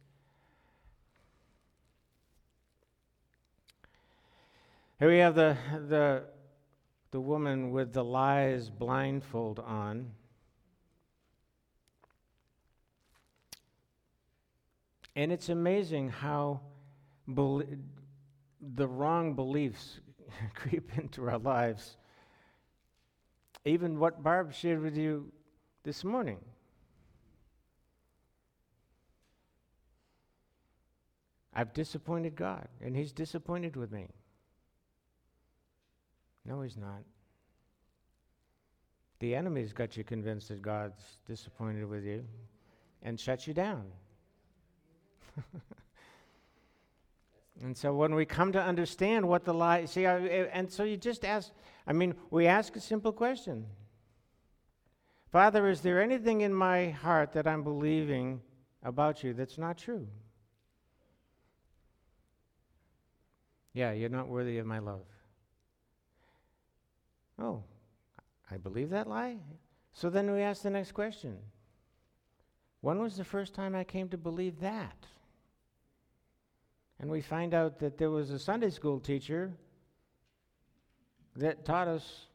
Here 4.99 5.11
we 5.11 5.19
have 5.19 5.35
the, 5.35 5.57
the, 5.89 6.23
the 7.11 7.21
woman 7.21 7.73
with 7.73 7.93
the 7.93 8.05
lies 8.05 8.71
blindfold 8.71 9.59
on. 9.59 10.13
And 15.17 15.33
it's 15.33 15.49
amazing 15.49 16.11
how 16.11 16.61
be- 17.27 17.65
the 18.61 18.87
wrong 18.87 19.35
beliefs 19.35 20.01
creep 20.55 20.97
into 20.97 21.29
our 21.29 21.39
lives. 21.39 21.97
Even 23.65 23.99
what 23.99 24.23
Barb 24.23 24.53
shared 24.53 24.81
with 24.81 24.97
you 24.97 25.33
this 25.83 26.05
morning. 26.05 26.39
I've 31.53 31.73
disappointed 31.73 32.35
God, 32.35 32.69
and 32.81 32.97
He's 32.97 33.13
disappointed 33.13 33.77
with 33.77 33.93
me. 33.93 34.09
No, 36.45 36.61
he's 36.63 36.77
not. 36.77 37.03
The 39.21 39.35
enemy's 39.35 39.73
got 39.73 39.97
you 39.97 40.05
convinced 40.05 40.49
that 40.49 40.61
God's 40.61 41.01
disappointed 41.27 41.89
with 41.89 42.05
you 42.05 42.25
and 43.03 43.19
shuts 43.19 43.47
you 43.47 43.55
down. 43.55 43.85
and 47.63 47.77
so 47.77 47.95
when 47.95 48.15
we 48.15 48.27
come 48.27 48.53
to 48.53 48.63
understand 48.63 49.27
what 49.27 49.45
the 49.45 49.55
lie, 49.55 49.87
see, 49.87 50.07
I, 50.07 50.21
eh, 50.27 50.47
and 50.53 50.71
so 50.71 50.85
you 50.85 50.97
just 50.97 51.25
ask, 51.25 51.53
I 51.87 51.93
mean, 51.93 52.15
we 52.31 52.47
ask 52.47 52.77
a 52.77 52.81
simple 52.81 53.13
question 53.13 53.67
Father, 55.31 55.69
is 55.69 55.81
there 55.81 56.01
anything 56.01 56.43
in 56.43 56.55
my 56.55 56.91
heart 56.91 57.33
that 57.33 57.47
I'm 57.47 57.65
believing 57.65 58.41
about 58.83 59.25
you 59.25 59.33
that's 59.33 59.59
not 59.59 59.79
true? 59.79 60.07
Yeah, 63.73 63.93
you're 63.93 64.11
not 64.11 64.29
worthy 64.29 64.59
of 64.59 64.67
my 64.67 64.79
love. 64.79 65.07
Oh, 67.38 67.62
I 68.51 68.57
believe 68.57 68.90
that 68.90 69.09
lie? 69.09 69.37
So 69.92 70.11
then 70.11 70.31
we 70.33 70.40
ask 70.42 70.62
the 70.62 70.70
next 70.70 70.92
question 70.92 71.38
When 72.81 72.99
was 72.99 73.16
the 73.16 73.25
first 73.25 73.55
time 73.55 73.75
I 73.75 73.85
came 73.85 74.09
to 74.11 74.18
believe 74.18 74.61
that? 74.61 75.07
And 77.01 77.11
we 77.11 77.20
find 77.20 77.55
out 77.55 77.79
that 77.81 77.99
there 77.99 78.11
was 78.11 78.31
a 78.31 78.38
Sunday 78.38 78.70
school 78.70 79.01
teacher 79.01 79.53
that 81.37 81.64
taught 81.64 81.88
us 81.88 82.27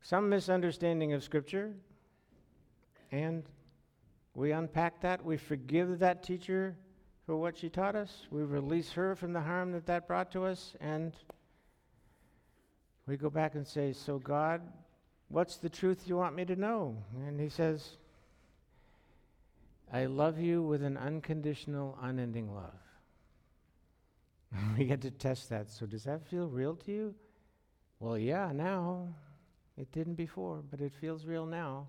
some 0.00 0.28
misunderstanding 0.28 1.12
of 1.12 1.22
Scripture, 1.22 1.74
and 3.12 3.44
we 4.34 4.52
unpack 4.52 5.00
that. 5.02 5.22
We 5.24 5.36
forgive 5.36 5.98
that 5.98 6.22
teacher 6.22 6.76
for 7.26 7.36
what 7.36 7.58
she 7.58 7.68
taught 7.68 7.94
us. 7.94 8.26
We 8.30 8.42
release 8.42 8.90
her 8.92 9.14
from 9.14 9.32
the 9.32 9.40
harm 9.40 9.72
that 9.72 9.86
that 9.86 10.08
brought 10.08 10.32
to 10.32 10.44
us, 10.44 10.74
and 10.80 11.12
we 13.08 13.16
go 13.16 13.30
back 13.30 13.54
and 13.54 13.66
say, 13.66 13.92
So, 13.92 14.18
God, 14.18 14.60
what's 15.28 15.56
the 15.56 15.68
truth 15.68 16.02
you 16.06 16.16
want 16.16 16.36
me 16.36 16.44
to 16.44 16.56
know? 16.56 17.02
And 17.26 17.40
He 17.40 17.48
says, 17.48 17.96
I 19.92 20.04
love 20.04 20.38
you 20.38 20.62
with 20.62 20.82
an 20.82 20.98
unconditional, 20.98 21.98
unending 22.02 22.54
love. 22.54 22.74
we 24.78 24.84
get 24.84 25.00
to 25.02 25.10
test 25.10 25.48
that. 25.48 25.70
So, 25.70 25.86
does 25.86 26.04
that 26.04 26.26
feel 26.28 26.48
real 26.48 26.76
to 26.76 26.92
you? 26.92 27.14
Well, 27.98 28.18
yeah, 28.18 28.52
now. 28.52 29.08
It 29.78 29.92
didn't 29.92 30.14
before, 30.14 30.60
but 30.68 30.80
it 30.80 30.92
feels 31.00 31.24
real 31.24 31.46
now. 31.46 31.86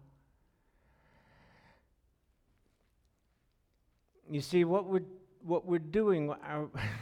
You 4.30 4.42
see, 4.42 4.64
what 4.64 4.86
we're, 4.86 5.06
what 5.42 5.66
we're 5.66 5.80
doing, 5.80 6.32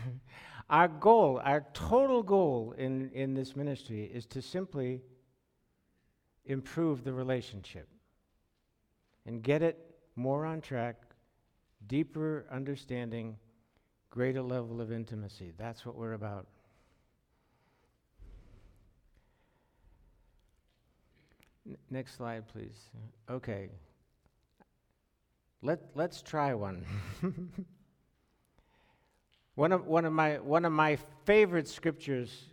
Our 0.70 0.90
goal, 0.90 1.40
our 1.44 1.66
total 1.74 2.24
goal 2.24 2.74
in, 2.78 3.10
in 3.12 3.34
this 3.34 3.56
ministry 3.56 4.04
is 4.04 4.26
to 4.28 4.42
simply 4.42 5.02
improve 6.46 7.04
the 7.04 7.14
relationship 7.14 7.88
and 9.26 9.42
get 9.42 9.62
it 9.62 9.96
more 10.16 10.46
on 10.46 10.60
track, 10.60 10.96
deeper 11.88 12.46
understanding, 12.52 13.38
greater 14.10 14.42
level 14.42 14.82
of 14.82 14.92
intimacy. 14.92 15.54
That's 15.58 15.86
what 15.86 15.96
we're 15.96 16.14
about. 16.14 16.48
N- 21.66 21.78
next 21.90 22.16
slide, 22.16 22.48
please. 22.48 22.90
Okay. 23.30 23.70
Let, 25.62 25.80
let's 25.96 26.22
try 26.22 26.54
one. 26.54 26.86
One 29.58 29.72
of, 29.72 29.88
one 29.88 30.06
of, 30.06 30.14
my, 30.14 30.38
one 30.38 30.66
of 30.66 30.72
my 30.72 31.00
favorite 31.26 31.68
scriptures 31.68 32.44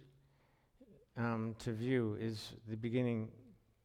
um, 1.18 1.54
to 1.58 1.70
view 1.70 2.16
is 2.18 2.54
the 2.66 2.78
beginning 2.78 3.28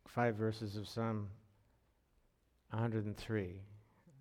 five 0.08 0.36
verses 0.36 0.78
of 0.78 0.88
Psalm 0.88 1.28
103. 2.70 3.62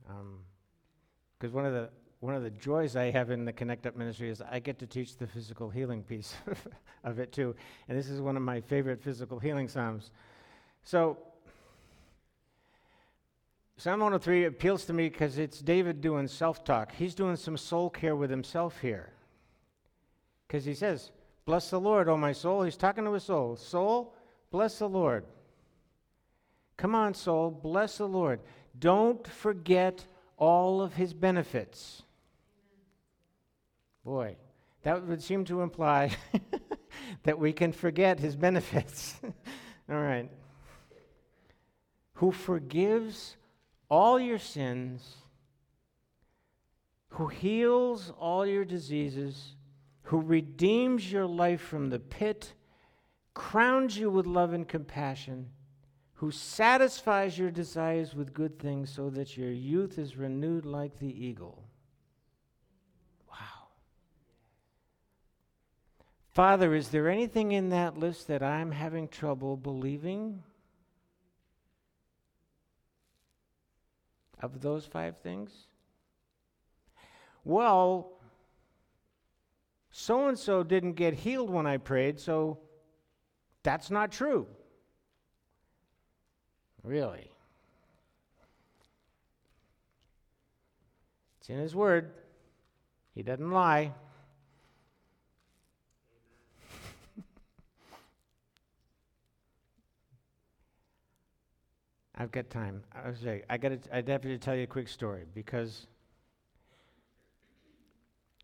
Because 0.02 0.10
um, 0.10 1.52
one, 1.52 1.64
of 1.64 1.72
the, 1.72 1.90
one 2.18 2.34
of 2.34 2.42
the 2.42 2.50
joys 2.50 2.96
I 2.96 3.12
have 3.12 3.30
in 3.30 3.44
the 3.44 3.52
Connect 3.52 3.86
Up 3.86 3.94
ministry 3.94 4.30
is 4.30 4.42
I 4.42 4.58
get 4.58 4.80
to 4.80 4.86
teach 4.88 5.16
the 5.16 5.28
physical 5.28 5.70
healing 5.70 6.02
piece 6.02 6.34
of 7.04 7.20
it 7.20 7.30
too. 7.30 7.54
And 7.88 7.96
this 7.96 8.10
is 8.10 8.20
one 8.20 8.36
of 8.36 8.42
my 8.42 8.60
favorite 8.60 9.00
physical 9.00 9.38
healing 9.38 9.68
Psalms. 9.68 10.10
So, 10.82 11.18
Psalm 13.80 14.00
103 14.00 14.46
appeals 14.46 14.84
to 14.86 14.92
me 14.92 15.08
because 15.08 15.38
it's 15.38 15.60
David 15.60 16.00
doing 16.00 16.26
self 16.26 16.64
talk. 16.64 16.90
He's 16.96 17.14
doing 17.14 17.36
some 17.36 17.56
soul 17.56 17.88
care 17.88 18.16
with 18.16 18.28
himself 18.28 18.80
here. 18.80 19.12
Because 20.46 20.64
he 20.64 20.74
says, 20.74 21.12
Bless 21.44 21.70
the 21.70 21.78
Lord, 21.78 22.08
O 22.08 22.16
my 22.16 22.32
soul. 22.32 22.64
He's 22.64 22.76
talking 22.76 23.04
to 23.04 23.12
his 23.12 23.22
soul. 23.22 23.54
Soul, 23.54 24.16
bless 24.50 24.80
the 24.80 24.88
Lord. 24.88 25.26
Come 26.76 26.96
on, 26.96 27.14
soul, 27.14 27.52
bless 27.52 27.98
the 27.98 28.08
Lord. 28.08 28.40
Don't 28.76 29.24
forget 29.24 30.04
all 30.36 30.82
of 30.82 30.94
his 30.94 31.14
benefits. 31.14 32.02
Boy, 34.04 34.36
that 34.82 35.06
would 35.06 35.22
seem 35.22 35.44
to 35.44 35.62
imply 35.62 36.16
that 37.22 37.38
we 37.38 37.52
can 37.52 37.70
forget 37.70 38.18
his 38.18 38.34
benefits. 38.34 39.20
all 39.88 40.00
right. 40.00 40.28
Who 42.14 42.32
forgives 42.32 43.36
all 43.88 44.20
your 44.20 44.38
sins, 44.38 45.16
who 47.10 47.28
heals 47.28 48.12
all 48.18 48.46
your 48.46 48.64
diseases, 48.64 49.54
who 50.02 50.20
redeems 50.20 51.10
your 51.10 51.26
life 51.26 51.60
from 51.60 51.90
the 51.90 51.98
pit, 51.98 52.54
crowns 53.34 53.96
you 53.98 54.10
with 54.10 54.26
love 54.26 54.52
and 54.52 54.68
compassion, 54.68 55.50
who 56.14 56.30
satisfies 56.30 57.38
your 57.38 57.50
desires 57.50 58.14
with 58.14 58.34
good 58.34 58.58
things 58.58 58.90
so 58.90 59.08
that 59.10 59.36
your 59.36 59.52
youth 59.52 59.98
is 59.98 60.16
renewed 60.16 60.66
like 60.66 60.98
the 60.98 61.26
eagle. 61.26 61.64
Wow. 63.30 63.68
Father, 66.30 66.74
is 66.74 66.88
there 66.88 67.08
anything 67.08 67.52
in 67.52 67.68
that 67.68 67.96
list 67.96 68.26
that 68.26 68.42
I'm 68.42 68.72
having 68.72 69.08
trouble 69.08 69.56
believing? 69.56 70.42
Of 74.42 74.60
those 74.60 74.86
five 74.86 75.18
things? 75.18 75.66
Well, 77.44 78.12
so 79.90 80.28
and 80.28 80.38
so 80.38 80.62
didn't 80.62 80.92
get 80.94 81.14
healed 81.14 81.50
when 81.50 81.66
I 81.66 81.76
prayed, 81.78 82.20
so 82.20 82.58
that's 83.62 83.90
not 83.90 84.12
true. 84.12 84.46
Really? 86.82 87.30
It's 91.40 91.48
in 91.48 91.58
His 91.58 91.74
Word. 91.74 92.12
He 93.14 93.22
doesn't 93.22 93.50
lie. 93.50 93.92
I've 102.20 102.32
got 102.32 102.50
time. 102.50 102.82
I 102.92 103.08
was 103.08 103.20
say 103.20 103.44
I 103.48 103.56
got. 103.56 103.72
I'd 103.92 104.08
have 104.08 104.22
to 104.22 104.38
tell 104.38 104.56
you 104.56 104.64
a 104.64 104.66
quick 104.66 104.88
story 104.88 105.22
because 105.34 105.86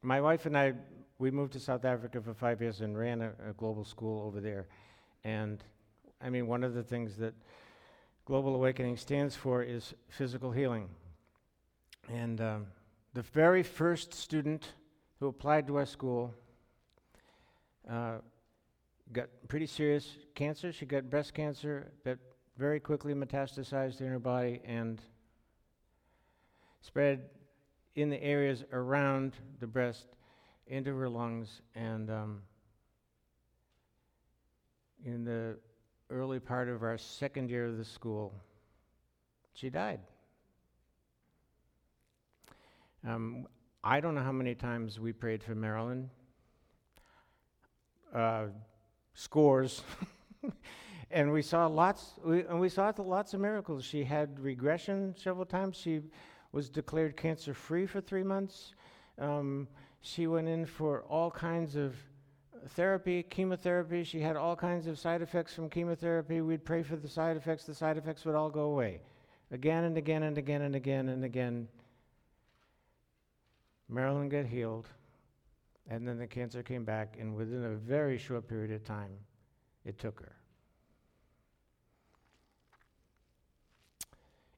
my 0.00 0.20
wife 0.20 0.46
and 0.46 0.56
I 0.56 0.74
we 1.18 1.32
moved 1.32 1.54
to 1.54 1.60
South 1.60 1.84
Africa 1.84 2.20
for 2.20 2.34
five 2.34 2.62
years 2.62 2.82
and 2.82 2.96
ran 2.96 3.20
a, 3.20 3.32
a, 3.50 3.52
global 3.56 3.84
school 3.84 4.24
over 4.24 4.40
there, 4.40 4.68
and 5.24 5.64
I 6.20 6.30
mean 6.30 6.46
one 6.46 6.62
of 6.62 6.74
the 6.74 6.84
things 6.84 7.16
that 7.16 7.34
Global 8.26 8.54
Awakening 8.54 8.96
stands 8.96 9.34
for 9.34 9.64
is 9.64 9.92
physical 10.08 10.52
healing, 10.52 10.88
and 12.08 12.40
um, 12.40 12.66
the 13.12 13.22
very 13.22 13.64
first 13.64 14.14
student 14.14 14.68
who 15.18 15.26
applied 15.26 15.66
to 15.66 15.76
our 15.78 15.86
school. 15.86 16.32
Uh, 17.90 18.18
got 19.12 19.28
pretty 19.48 19.66
serious 19.66 20.08
cancer. 20.34 20.72
She 20.72 20.86
got 20.86 21.10
breast 21.10 21.34
cancer 21.34 21.92
that 22.04 22.18
very 22.56 22.78
quickly 22.78 23.14
metastasized 23.14 24.00
in 24.00 24.08
her 24.08 24.18
body 24.18 24.60
and 24.64 25.00
spread 26.80 27.22
in 27.96 28.10
the 28.10 28.22
areas 28.22 28.64
around 28.72 29.34
the 29.60 29.66
breast 29.66 30.06
into 30.66 30.96
her 30.96 31.08
lungs. 31.08 31.62
And 31.74 32.10
um, 32.10 32.42
in 35.04 35.24
the 35.24 35.56
early 36.10 36.38
part 36.38 36.68
of 36.68 36.82
our 36.82 36.98
second 36.98 37.50
year 37.50 37.66
of 37.66 37.78
the 37.78 37.84
school, 37.84 38.32
she 39.52 39.70
died. 39.70 40.00
Um, 43.06 43.46
I 43.82 44.00
don't 44.00 44.14
know 44.14 44.22
how 44.22 44.32
many 44.32 44.54
times 44.54 44.98
we 44.98 45.12
prayed 45.12 45.42
for 45.42 45.54
Marilyn. 45.54 46.08
Uh, 48.14 48.46
scores. 49.14 49.82
and 51.14 51.32
we 51.32 51.42
saw 51.42 51.66
lots, 51.68 52.14
we, 52.24 52.40
and 52.40 52.60
we 52.60 52.68
saw 52.68 52.92
lots 52.98 53.34
of 53.34 53.40
miracles. 53.40 53.84
She 53.84 54.02
had 54.02 54.40
regression 54.40 55.14
several 55.16 55.46
times. 55.46 55.76
She 55.76 56.00
was 56.50 56.68
declared 56.68 57.16
cancer 57.16 57.54
free 57.54 57.86
for 57.86 58.00
three 58.00 58.24
months. 58.24 58.74
Um, 59.20 59.68
she 60.00 60.26
went 60.26 60.48
in 60.48 60.66
for 60.66 61.02
all 61.04 61.30
kinds 61.30 61.76
of 61.76 61.94
therapy, 62.70 63.22
chemotherapy. 63.22 64.02
She 64.02 64.20
had 64.20 64.34
all 64.34 64.56
kinds 64.56 64.88
of 64.88 64.98
side 64.98 65.22
effects 65.22 65.54
from 65.54 65.70
chemotherapy. 65.70 66.40
We'd 66.40 66.64
pray 66.64 66.82
for 66.82 66.96
the 66.96 67.08
side 67.08 67.36
effects. 67.36 67.64
The 67.64 67.74
side 67.74 67.96
effects 67.96 68.24
would 68.24 68.34
all 68.34 68.50
go 68.50 68.62
away. 68.62 69.00
Again 69.52 69.84
and 69.84 69.96
again 69.96 70.24
and 70.24 70.36
again 70.36 70.62
and 70.62 70.74
again 70.74 71.08
and 71.08 71.24
again. 71.24 71.68
Marilyn 73.88 74.28
got 74.28 74.46
healed, 74.46 74.88
and 75.88 76.08
then 76.08 76.18
the 76.18 76.26
cancer 76.26 76.64
came 76.64 76.84
back, 76.84 77.18
and 77.20 77.36
within 77.36 77.64
a 77.64 77.76
very 77.76 78.18
short 78.18 78.48
period 78.48 78.72
of 78.72 78.82
time, 78.82 79.12
it 79.84 79.96
took 79.98 80.18
her. 80.18 80.34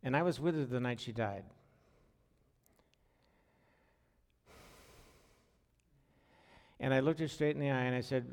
And 0.06 0.16
I 0.16 0.22
was 0.22 0.38
with 0.38 0.54
her 0.54 0.64
the 0.64 0.78
night 0.78 1.00
she 1.00 1.10
died. 1.10 1.42
And 6.78 6.94
I 6.94 7.00
looked 7.00 7.18
her 7.18 7.26
straight 7.26 7.56
in 7.56 7.60
the 7.60 7.70
eye 7.70 7.82
and 7.82 7.96
I 7.96 8.02
said, 8.02 8.24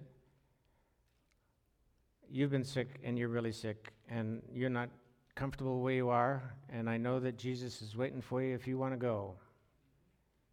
You've 2.30 2.52
been 2.52 2.64
sick 2.64 3.00
and 3.04 3.18
you're 3.18 3.28
really 3.28 3.52
sick 3.52 3.92
and 4.08 4.44
you're 4.54 4.70
not 4.70 4.90
comfortable 5.34 5.82
where 5.82 5.96
you 5.96 6.10
are. 6.10 6.44
And 6.70 6.88
I 6.88 6.98
know 6.98 7.20
that 7.20 7.40
Jesus 7.40 7.82
is 7.82 7.98
waiting 7.98 8.22
for 8.22 8.40
you. 8.44 8.54
If 8.54 8.68
you 8.68 8.78
want 8.78 8.94
to 8.94 8.98
go, 8.98 9.34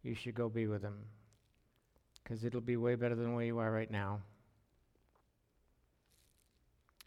you 0.01 0.15
should 0.15 0.33
go 0.33 0.49
be 0.49 0.65
with 0.65 0.81
him 0.81 1.05
because 2.23 2.43
it'll 2.43 2.61
be 2.61 2.77
way 2.77 2.95
better 2.95 3.13
than 3.13 3.35
where 3.35 3.45
you 3.45 3.59
are 3.59 3.71
right 3.71 3.91
now. 3.91 4.21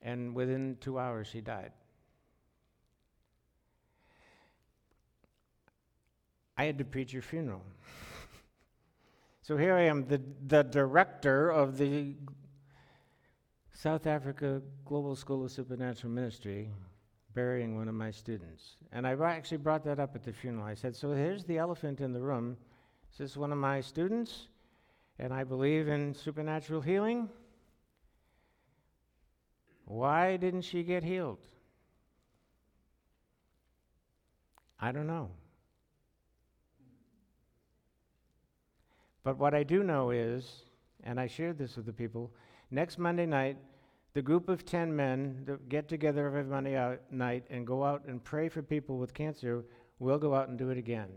And 0.02 0.36
within 0.36 0.76
two 0.80 1.00
hours, 1.00 1.26
she 1.26 1.40
died. 1.40 1.72
I 6.56 6.64
had 6.64 6.78
to 6.78 6.84
preach 6.84 7.12
your 7.12 7.22
funeral. 7.22 7.62
so 9.42 9.56
here 9.56 9.74
I 9.74 9.82
am, 9.82 10.06
the, 10.06 10.20
the 10.46 10.62
director 10.62 11.50
of 11.50 11.78
the 11.78 12.14
South 13.72 14.06
Africa 14.06 14.62
Global 14.84 15.16
School 15.16 15.44
of 15.44 15.50
Supernatural 15.50 16.12
Ministry, 16.12 16.70
burying 17.34 17.76
one 17.76 17.88
of 17.88 17.94
my 17.94 18.10
students. 18.10 18.76
And 18.92 19.06
I 19.06 19.14
actually 19.14 19.58
brought 19.58 19.84
that 19.84 19.98
up 19.98 20.14
at 20.14 20.22
the 20.22 20.32
funeral. 20.32 20.64
I 20.64 20.74
said, 20.74 20.94
So 20.94 21.12
here's 21.12 21.44
the 21.44 21.58
elephant 21.58 22.00
in 22.00 22.12
the 22.12 22.22
room. 22.22 22.56
This 23.10 23.14
is 23.14 23.32
this 23.32 23.36
one 23.36 23.52
of 23.52 23.58
my 23.58 23.80
students? 23.80 24.48
And 25.18 25.32
I 25.32 25.44
believe 25.44 25.88
in 25.88 26.14
supernatural 26.14 26.80
healing. 26.80 27.28
Why 29.84 30.36
didn't 30.36 30.62
she 30.62 30.82
get 30.82 31.04
healed? 31.04 31.38
I 34.80 34.92
don't 34.92 35.06
know. 35.06 35.30
But 39.24 39.38
what 39.38 39.54
I 39.54 39.62
do 39.62 39.82
know 39.82 40.10
is, 40.10 40.64
and 41.02 41.18
I 41.18 41.26
shared 41.26 41.58
this 41.58 41.76
with 41.76 41.86
the 41.86 41.92
people, 41.92 42.30
next 42.70 42.98
Monday 42.98 43.26
night, 43.26 43.56
the 44.12 44.22
group 44.22 44.48
of 44.48 44.64
10 44.64 44.94
men 44.94 45.42
that 45.46 45.68
get 45.68 45.88
together 45.88 46.26
every 46.26 46.44
Monday 46.44 46.98
night 47.10 47.44
and 47.50 47.66
go 47.66 47.82
out 47.82 48.04
and 48.06 48.22
pray 48.22 48.48
for 48.48 48.62
people 48.62 48.98
with 48.98 49.12
cancer 49.14 49.64
will 49.98 50.18
go 50.18 50.34
out 50.34 50.48
and 50.48 50.58
do 50.58 50.70
it 50.70 50.78
again. 50.78 51.08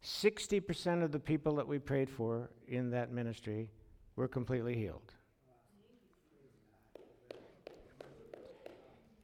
Sixty 0.00 0.60
percent 0.60 1.02
of 1.02 1.12
the 1.12 1.18
people 1.18 1.54
that 1.56 1.66
we 1.66 1.78
prayed 1.78 2.08
for 2.08 2.50
in 2.68 2.90
that 2.90 3.10
ministry 3.12 3.70
were 4.16 4.28
completely 4.28 4.74
healed. 4.74 5.12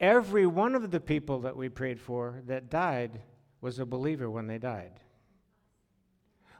Every 0.01 0.47
one 0.47 0.75
of 0.75 0.91
the 0.91 0.99
people 0.99 1.41
that 1.41 1.55
we 1.55 1.69
prayed 1.69 2.01
for 2.01 2.41
that 2.47 2.69
died 2.69 3.21
was 3.61 3.79
a 3.79 3.85
believer 3.85 4.29
when 4.29 4.47
they 4.47 4.57
died. 4.57 4.99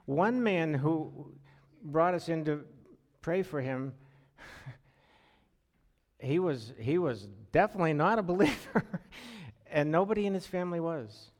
One 0.06 0.44
man 0.44 0.76
who 0.76 1.34
brought 1.84 2.14
us 2.14 2.30
in 2.30 2.46
to 2.46 2.64
pray 3.22 3.42
for 3.42 3.60
him, 3.60 3.94
he 6.20 6.38
was, 6.38 6.72
he 6.78 6.98
was 7.00 7.28
definitely 7.52 7.94
not 7.94 8.20
a 8.20 8.24
believer, 8.24 8.86
and 9.72 9.92
nobody 9.92 10.28
in 10.28 10.34
his 10.34 10.46
family 10.46 10.80
was. 10.80 11.32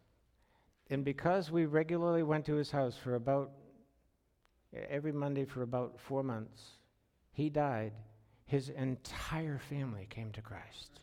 And 0.90 1.06
because 1.06 1.52
we 1.52 1.68
regularly 1.68 2.24
went 2.24 2.46
to 2.48 2.56
his 2.56 2.72
house 2.72 2.98
for 2.98 3.16
about 3.16 3.52
every 4.90 5.12
Monday 5.12 5.46
for 5.46 5.62
about 5.62 6.00
four 6.00 6.24
months. 6.24 6.62
He 7.32 7.50
died. 7.50 7.94
His 8.46 8.70
entire 8.70 9.60
family 9.60 10.08
came 10.10 10.32
to 10.34 10.42
Christ. 10.42 11.00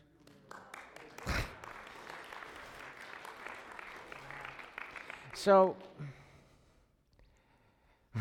So, 5.39 5.75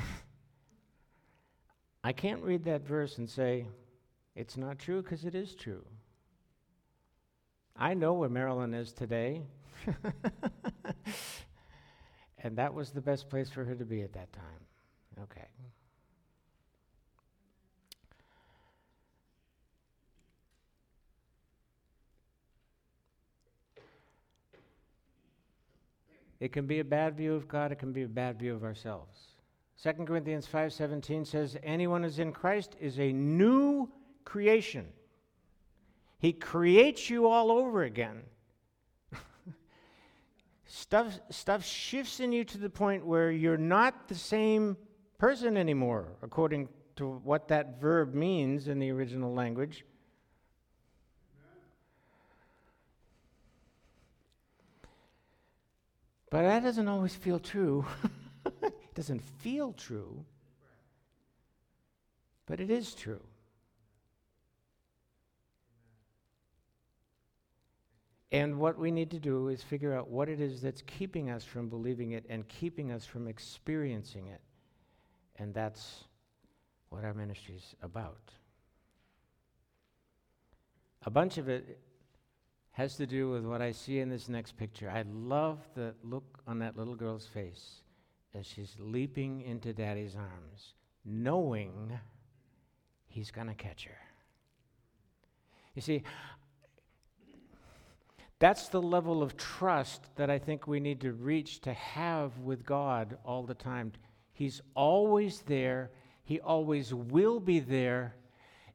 I 2.05 2.13
can't 2.13 2.41
read 2.43 2.65
that 2.65 2.87
verse 2.87 3.19
and 3.19 3.29
say, 3.29 3.67
it's 4.37 4.57
not 4.57 4.79
true 4.79 5.03
because 5.03 5.25
it 5.25 5.35
is 5.35 5.57
true. 5.57 5.85
I 7.77 7.95
know 7.95 8.13
where 8.13 8.29
Marilyn 8.29 8.73
is 8.73 8.93
today. 8.93 9.43
and 12.39 12.57
that 12.57 12.73
was 12.73 12.91
the 12.91 13.01
best 13.01 13.29
place 13.29 13.51
for 13.51 13.65
her 13.65 13.75
to 13.75 13.85
be 13.85 14.03
at 14.03 14.13
that 14.13 14.33
time. 14.33 15.25
Okay. 15.25 15.49
It 26.41 26.53
can 26.53 26.67
be 26.67 26.81
a 26.81 26.85
bad 26.85 27.17
view 27.17 27.35
of 27.35 27.49
God, 27.49 27.73
it 27.73 27.79
can 27.79 27.93
be 27.93 28.03
a 28.03 28.09
bad 28.09 28.39
view 28.39 28.55
of 28.55 28.65
ourselves. 28.65 29.39
2 29.83 30.07
Corinthians 30.07 30.47
5:17 30.47 31.25
says 31.25 31.57
anyone 31.63 32.03
who's 32.03 32.19
in 32.19 32.33
Christ 32.33 32.77
is 32.81 32.99
a 32.99 33.13
new 33.13 33.89
creation. 34.25 34.93
He 36.19 36.33
creates 36.33 37.09
you 37.09 37.29
all 37.29 37.53
over 37.53 37.85
again. 37.85 38.23
stuff 40.67 41.21
stuff 41.31 41.65
shifts 41.65 42.19
in 42.19 42.33
you 42.33 42.45
to 42.45 42.59
the 42.59 42.71
point 42.71 43.07
where 43.07 43.31
you're 43.31 43.57
not 43.57 44.09
the 44.09 44.15
same 44.15 44.77
person 45.17 45.57
anymore 45.57 46.17
according 46.23 46.69
to 46.97 47.21
what 47.23 47.47
that 47.49 47.81
verb 47.81 48.15
means 48.15 48.67
in 48.67 48.79
the 48.81 48.91
original 48.91 49.33
language. 49.33 49.85
But 56.31 56.43
that 56.43 56.63
doesn't 56.63 56.89
always 56.89 57.15
feel 57.15 57.39
true. 57.39 57.87
it 58.63 58.95
doesn't 58.95 59.23
feel 59.23 59.73
true, 59.73 60.25
but 62.47 62.61
it 62.61 62.71
is 62.71 62.95
true. 62.95 63.23
And 68.31 68.59
what 68.59 68.79
we 68.79 68.91
need 68.91 69.11
to 69.13 69.19
do 69.19 69.49
is 69.49 69.63
figure 69.63 69.97
out 69.97 70.09
what 70.09 70.29
it 70.29 70.39
is 70.39 70.61
that's 70.61 70.83
keeping 70.83 71.31
us 71.31 71.45
from 71.45 71.71
believing 71.71 72.13
it 72.13 72.27
and 72.29 72.47
keeping 72.47 72.93
us 72.93 73.07
from 73.07 73.27
experiencing 73.27 74.27
it. 74.27 74.43
And 75.37 75.55
that's 75.55 76.05
what 76.91 77.05
our 77.05 77.15
ministry 77.15 77.55
is 77.55 77.75
about. 77.83 78.21
A 81.07 81.11
bunch 81.11 81.39
of 81.39 81.49
it 81.49 81.79
has 82.79 82.95
to 82.95 83.07
do 83.09 83.29
with 83.29 83.45
what 83.45 83.61
I 83.61 83.73
see 83.73 83.99
in 83.99 84.09
this 84.09 84.29
next 84.29 84.57
picture. 84.57 84.89
I 84.89 85.03
love 85.13 85.59
the 85.75 85.97
look 86.05 86.39
on 86.47 86.61
that 86.61 86.77
little 86.77 86.95
girl's 86.95 87.27
face 87.27 87.81
as 88.37 88.47
she's 88.47 88.77
leaping 88.79 89.41
into 89.41 89.73
daddy's 89.73 90.15
arms, 90.15 90.75
knowing 91.05 91.99
he's 93.09 93.33
going 93.33 93.49
to 93.49 93.55
catch 93.55 93.87
her. 93.87 93.99
You 95.75 95.83
see, 95.83 96.05
that's 98.39 98.69
the 98.69 98.81
level 98.81 99.25
of 99.25 99.37
trust 99.37 100.15
that 100.15 100.31
I 100.31 100.39
think 100.39 100.69
we 100.69 100.79
need 100.79 101.01
to 101.01 101.13
reach 101.13 101.61
to 101.63 101.73
have 101.73 102.39
with 102.39 102.65
God 102.65 103.19
all 103.25 103.43
the 103.43 103.55
time. 103.55 103.91
He's 104.33 104.63
always 104.77 105.41
there, 105.41 105.91
He 106.23 106.39
always 106.39 106.95
will 106.95 107.41
be 107.41 107.59
there, 107.59 108.15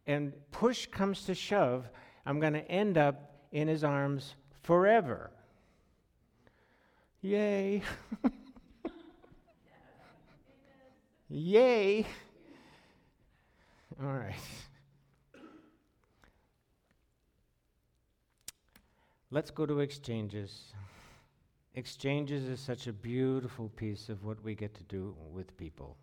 and 0.05 0.33
push 0.51 0.87
comes 0.87 1.23
to 1.27 1.33
shove, 1.33 1.89
I'm 2.25 2.41
going 2.41 2.51
to 2.51 2.69
end 2.69 2.97
up 2.97 3.29
in 3.53 3.67
his 3.69 3.83
arms 3.83 4.33
forever. 4.63 5.29
Yay! 7.21 7.81
Yay! 11.29 12.05
All 14.01 14.13
right. 14.13 14.35
Let's 19.31 19.51
go 19.51 19.65
to 19.65 19.79
exchanges. 19.79 20.73
Exchanges 21.75 22.43
is 22.47 22.59
such 22.59 22.87
a 22.87 22.93
beautiful 22.93 23.69
piece 23.69 24.09
of 24.09 24.25
what 24.25 24.43
we 24.43 24.53
get 24.53 24.75
to 24.75 24.83
do 24.83 25.15
with 25.31 25.55
people. 25.57 25.95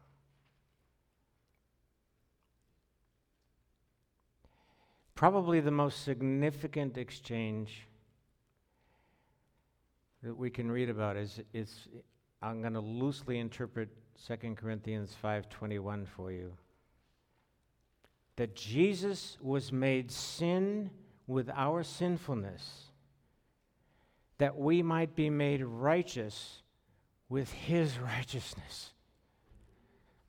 Probably 5.21 5.61
the 5.61 5.71
most 5.71 6.03
significant 6.03 6.97
exchange 6.97 7.87
that 10.23 10.35
we 10.35 10.49
can 10.49 10.73
read 10.73 10.89
about 10.89 11.19
is, 11.19 11.43
is 11.53 11.89
I'm 12.41 12.63
going 12.63 12.73
to 12.73 12.81
loosely 12.81 13.39
interpret 13.39 13.91
2 14.27 14.57
Corinthians 14.57 15.15
5:21 15.23 16.07
for 16.09 16.33
you. 16.33 16.55
That 18.37 18.57
Jesus 18.57 19.37
was 19.43 19.71
made 19.71 20.11
sin 20.11 20.89
with 21.27 21.51
our 21.51 21.83
sinfulness 21.83 22.87
that 24.39 24.57
we 24.57 24.83
might 24.83 25.15
be 25.15 25.29
made 25.29 25.63
righteous 25.63 26.63
with 27.29 27.53
his 27.53 27.99
righteousness. 27.99 28.95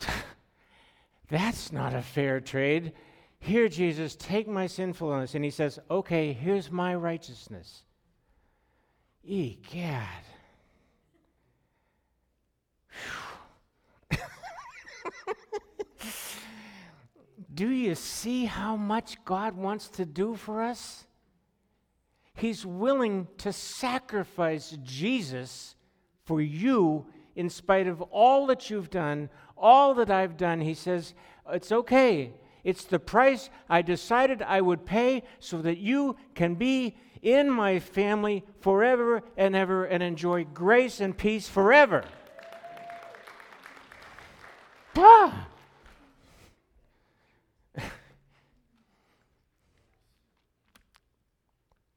That's 1.29 1.71
not 1.71 1.95
a 1.95 2.01
fair 2.01 2.41
trade. 2.41 2.91
Here, 3.43 3.67
Jesus, 3.67 4.15
take 4.15 4.47
my 4.47 4.67
sinfulness. 4.67 5.33
And 5.33 5.43
he 5.43 5.49
says, 5.49 5.79
Okay, 5.89 6.31
here's 6.31 6.71
my 6.71 6.93
righteousness. 6.93 7.81
Egad. 9.23 10.05
do 17.53 17.69
you 17.69 17.95
see 17.95 18.45
how 18.45 18.75
much 18.75 19.17
God 19.25 19.57
wants 19.57 19.89
to 19.89 20.05
do 20.05 20.35
for 20.35 20.61
us? 20.61 21.07
He's 22.35 22.63
willing 22.63 23.27
to 23.39 23.51
sacrifice 23.51 24.77
Jesus 24.83 25.75
for 26.25 26.39
you 26.41 27.07
in 27.35 27.49
spite 27.49 27.87
of 27.87 28.03
all 28.03 28.45
that 28.47 28.69
you've 28.69 28.91
done, 28.91 29.31
all 29.57 29.95
that 29.95 30.11
I've 30.11 30.37
done. 30.37 30.61
He 30.61 30.75
says, 30.75 31.15
It's 31.49 31.71
okay. 31.71 32.33
It's 32.63 32.83
the 32.83 32.99
price 32.99 33.49
I 33.69 33.81
decided 33.81 34.41
I 34.41 34.61
would 34.61 34.85
pay 34.85 35.23
so 35.39 35.61
that 35.61 35.77
you 35.77 36.15
can 36.35 36.55
be 36.55 36.95
in 37.21 37.49
my 37.49 37.79
family 37.79 38.43
forever 38.59 39.23
and 39.37 39.55
ever 39.55 39.85
and 39.85 40.03
enjoy 40.03 40.43
grace 40.43 40.99
and 40.99 41.17
peace 41.17 41.47
forever. 41.47 42.03
Ah! 44.97 45.47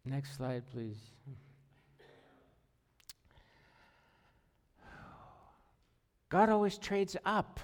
Next 0.04 0.36
slide, 0.36 0.62
please. 0.72 0.98
God 6.28 6.48
always 6.48 6.78
trades 6.78 7.16
up 7.24 7.60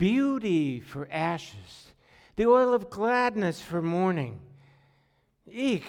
beauty 0.00 0.80
for 0.80 1.06
ashes, 1.12 1.92
the 2.36 2.46
oil 2.46 2.72
of 2.72 2.88
gladness 2.88 3.60
for 3.60 3.82
mourning. 3.82 4.40
Eek. 5.46 5.84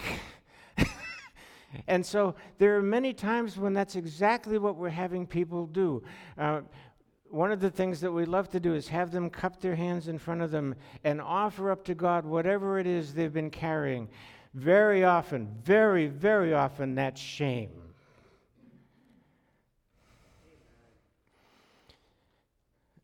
and 1.87 2.05
so 2.05 2.35
there 2.57 2.75
are 2.75 2.81
many 2.81 3.13
times 3.13 3.57
when 3.57 3.73
that's 3.73 3.95
exactly 3.95 4.57
what 4.57 4.75
we're 4.75 4.89
having 4.89 5.25
people 5.25 5.65
do. 5.65 6.03
Uh, 6.37 6.59
one 7.29 7.53
of 7.53 7.61
the 7.61 7.69
things 7.69 8.01
that 8.01 8.11
we 8.11 8.25
love 8.25 8.49
to 8.49 8.59
do 8.59 8.75
is 8.75 8.89
have 8.89 9.11
them 9.11 9.29
cup 9.29 9.61
their 9.61 9.75
hands 9.75 10.09
in 10.09 10.19
front 10.19 10.41
of 10.41 10.51
them 10.51 10.75
and 11.05 11.21
offer 11.21 11.71
up 11.71 11.85
to 11.85 11.95
God 11.95 12.25
whatever 12.25 12.79
it 12.79 12.85
is 12.85 13.13
they've 13.13 13.31
been 13.31 13.49
carrying. 13.49 14.09
Very 14.53 15.05
often, 15.05 15.47
very, 15.63 16.07
very 16.07 16.53
often, 16.53 16.95
that's 16.95 17.21
shame. 17.21 17.90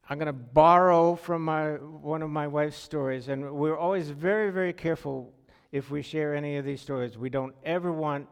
I'm 0.09 0.17
going 0.17 0.27
to 0.27 0.33
borrow 0.33 1.15
from 1.15 1.43
my, 1.43 1.71
one 1.71 2.21
of 2.21 2.29
my 2.29 2.47
wife's 2.47 2.77
stories, 2.77 3.27
and 3.27 3.51
we're 3.51 3.77
always 3.77 4.09
very, 4.09 4.51
very 4.51 4.71
careful 4.71 5.33
if 5.73 5.91
we 5.91 6.01
share 6.01 6.33
any 6.33 6.55
of 6.55 6.63
these 6.63 6.79
stories. 6.79 7.17
We 7.17 7.29
don't 7.29 7.53
ever 7.65 7.91
want 7.91 8.29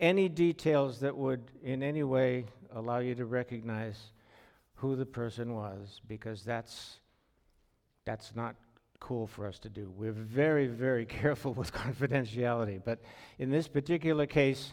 any 0.00 0.28
details 0.28 0.98
that 1.00 1.16
would 1.16 1.42
in 1.62 1.80
any 1.80 2.02
way 2.02 2.46
allow 2.74 2.98
you 2.98 3.14
to 3.14 3.24
recognize 3.24 3.98
who 4.74 4.96
the 4.96 5.06
person 5.06 5.54
was, 5.54 6.00
because 6.08 6.42
that's, 6.42 6.98
that's 8.04 8.34
not 8.34 8.56
cool 8.98 9.28
for 9.28 9.46
us 9.46 9.60
to 9.60 9.68
do. 9.68 9.92
We're 9.96 10.10
very, 10.10 10.66
very 10.66 11.06
careful 11.20 11.54
with 11.54 11.72
confidentiality. 11.84 12.82
But 12.84 12.98
in 13.38 13.48
this 13.48 13.68
particular 13.68 14.26
case, 14.26 14.72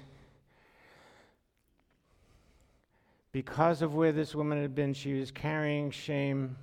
because 3.31 3.81
of 3.81 3.93
where 3.93 4.11
this 4.11 4.33
woman 4.33 4.61
had 4.61 4.73
been, 4.73 4.93
she 4.93 5.13
was 5.13 5.31
carrying 5.31 5.91
shame 5.91 6.57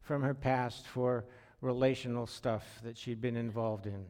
from 0.00 0.22
her 0.22 0.34
past 0.34 0.86
for 0.86 1.24
relational 1.60 2.26
stuff 2.26 2.64
that 2.82 2.96
she'd 2.96 3.20
been 3.20 3.36
involved 3.36 3.86
in. 3.86 4.04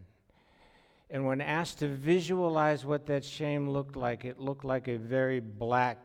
And 1.11 1.27
when 1.27 1.41
asked 1.41 1.81
to 1.81 1.89
visualize 1.89 2.85
what 2.85 3.07
that 3.07 3.25
shame 3.25 3.69
looked 3.69 3.97
like, 3.97 4.25
it 4.25 4.39
looked 4.39 4.65
like 4.65 4.89
a 4.89 4.97
very 4.97 5.41
black, 5.41 5.99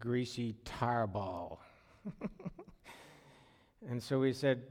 greasy 0.00 0.56
tar 0.64 1.06
ball. 1.06 1.60
and 3.88 4.02
so 4.02 4.18
we 4.18 4.32
said, 4.32 4.62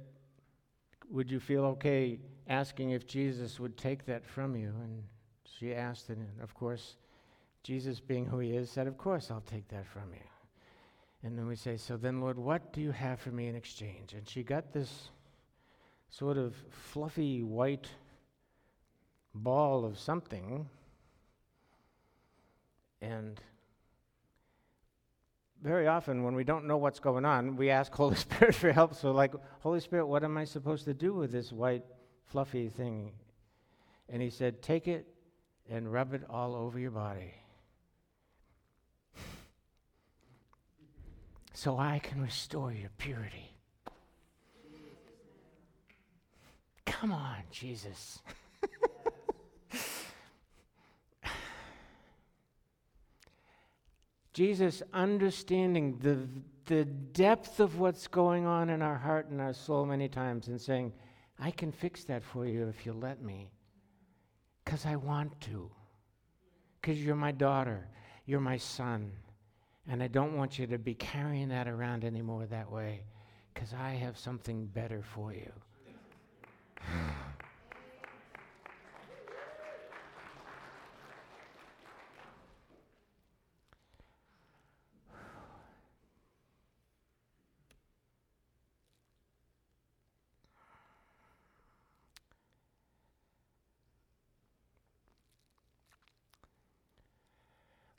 Would 1.10 1.32
you 1.32 1.40
feel 1.40 1.64
okay 1.66 2.20
asking 2.48 2.92
if 2.92 3.08
Jesus 3.08 3.60
would 3.60 3.78
take 3.78 4.06
that 4.06 4.26
from 4.26 4.58
you? 4.58 4.74
And 4.84 5.04
she 5.58 5.74
asked, 5.74 6.10
and 6.10 6.28
of 6.42 6.54
course, 6.54 6.98
Jesus, 7.66 8.00
being 8.00 8.28
who 8.28 8.38
he 8.38 8.52
is, 8.52 8.70
said, 8.70 8.86
Of 8.86 8.96
course, 8.96 9.32
I'll 9.32 9.42
take 9.42 9.68
that 9.70 9.88
from 9.88 10.14
you. 10.14 10.20
And 11.24 11.36
then 11.36 11.48
we 11.48 11.56
say, 11.56 11.78
So 11.78 11.98
then, 11.98 12.22
Lord, 12.22 12.38
what 12.38 12.72
do 12.72 12.80
you 12.80 12.92
have 12.92 13.20
for 13.20 13.32
me 13.32 13.48
in 13.48 13.56
exchange? 13.56 14.14
And 14.14 14.30
she 14.30 14.44
got 14.44 14.72
this 14.72 15.10
sort 16.12 16.38
of 16.38 16.54
fluffy 16.70 17.42
white 17.42 17.88
ball 19.34 19.84
of 19.84 19.98
something. 19.98 20.70
And 23.02 23.42
very 25.64 25.88
often, 25.88 26.24
when 26.24 26.36
we 26.36 26.44
don't 26.44 26.68
know 26.68 26.78
what's 26.78 27.00
going 27.00 27.26
on, 27.26 27.56
we 27.56 27.72
ask 27.72 27.92
Holy 27.96 28.16
Spirit 28.16 28.54
for 28.54 28.72
help. 28.72 28.94
So, 28.94 29.10
like, 29.10 29.34
Holy 29.62 29.80
Spirit, 29.80 30.06
what 30.06 30.24
am 30.24 30.38
I 30.38 30.44
supposed 30.44 30.86
to 30.86 30.94
do 30.94 31.16
with 31.16 31.32
this 31.32 31.52
white, 31.52 31.84
fluffy 32.26 32.70
thing? 32.70 33.14
And 34.08 34.22
he 34.22 34.30
said, 34.30 34.62
Take 34.62 34.88
it 34.88 35.08
and 35.68 35.92
rub 35.92 36.14
it 36.14 36.22
all 36.30 36.54
over 36.54 36.78
your 36.78 36.92
body. 36.92 37.34
So 41.56 41.78
I 41.80 42.00
can 42.00 42.22
restore 42.22 42.72
your 42.74 42.90
purity. 42.98 43.56
Come 46.86 47.14
on, 47.14 47.38
Jesus. 47.50 48.20
Jesus 54.34 54.84
understanding 54.94 55.98
the, 56.00 56.28
the 56.66 56.84
depth 56.84 57.62
of 57.62 57.80
what's 57.80 58.08
going 58.08 58.46
on 58.46 58.70
in 58.70 58.82
our 58.82 58.98
heart 58.98 59.30
and 59.30 59.40
our 59.40 59.54
soul 59.54 59.86
many 59.86 60.10
times 60.10 60.50
and 60.50 60.60
saying, 60.60 60.92
I 61.40 61.52
can 61.52 61.72
fix 61.72 62.04
that 62.04 62.22
for 62.22 62.46
you 62.46 62.68
if 62.68 62.86
you 62.86 62.92
let 62.92 63.22
me. 63.22 63.50
Because 64.64 64.86
I 64.86 64.98
want 64.98 65.40
to. 65.42 65.72
Because 66.82 67.02
you're 67.02 67.16
my 67.16 67.32
daughter, 67.32 67.88
you're 68.26 68.42
my 68.42 68.58
son. 68.58 69.14
And 69.88 70.02
I 70.02 70.08
don't 70.08 70.36
want 70.36 70.58
you 70.58 70.66
to 70.68 70.78
be 70.80 70.96
carrying 70.96 71.50
that 71.50 71.68
around 71.68 72.04
anymore 72.04 72.46
that 72.48 72.72
way. 72.72 73.02
Because 73.54 73.74
I 73.74 73.92
have 73.92 74.18
something 74.18 74.66
better 74.66 75.04
for 75.14 75.34
you. 75.34 75.52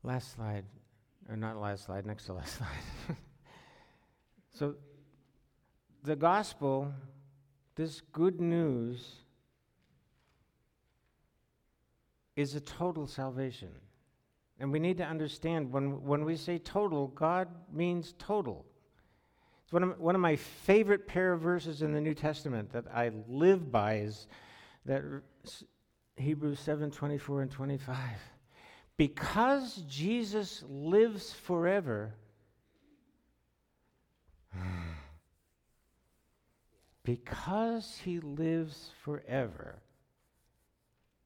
Last 0.02 0.34
slide, 0.36 0.64
or 1.28 1.36
not 1.36 1.60
last 1.60 1.84
slide, 1.84 2.06
next 2.06 2.26
to 2.26 2.34
last 2.34 2.56
slide. 2.58 3.16
so, 4.52 4.74
the 6.04 6.16
gospel, 6.16 6.92
this 7.74 8.00
good 8.12 8.40
news, 8.40 9.16
is 12.36 12.54
a 12.54 12.60
total 12.60 13.06
salvation. 13.06 13.70
And 14.58 14.70
we 14.72 14.78
need 14.78 14.98
to 14.98 15.04
understand 15.04 15.72
when, 15.72 16.02
when 16.02 16.24
we 16.24 16.36
say 16.36 16.58
total, 16.58 17.08
God 17.08 17.48
means 17.72 18.14
total. 18.18 18.64
It's 19.64 19.72
one 19.72 19.82
of, 19.82 19.98
one 19.98 20.14
of 20.14 20.20
my 20.20 20.36
favorite 20.36 21.06
pair 21.06 21.32
of 21.32 21.40
verses 21.40 21.82
in 21.82 21.92
the 21.92 22.00
New 22.00 22.14
Testament 22.14 22.72
that 22.72 22.84
I 22.94 23.10
live 23.28 23.72
by 23.72 23.98
is 23.98 24.28
that 24.84 25.02
Hebrews 26.16 26.60
7 26.60 26.90
24 26.90 27.42
and 27.42 27.50
25 27.50 27.98
because 28.96 29.82
Jesus 29.88 30.64
lives 30.68 31.32
forever, 31.32 32.14
because 37.04 38.00
he 38.04 38.20
lives 38.20 38.90
forever, 39.02 39.82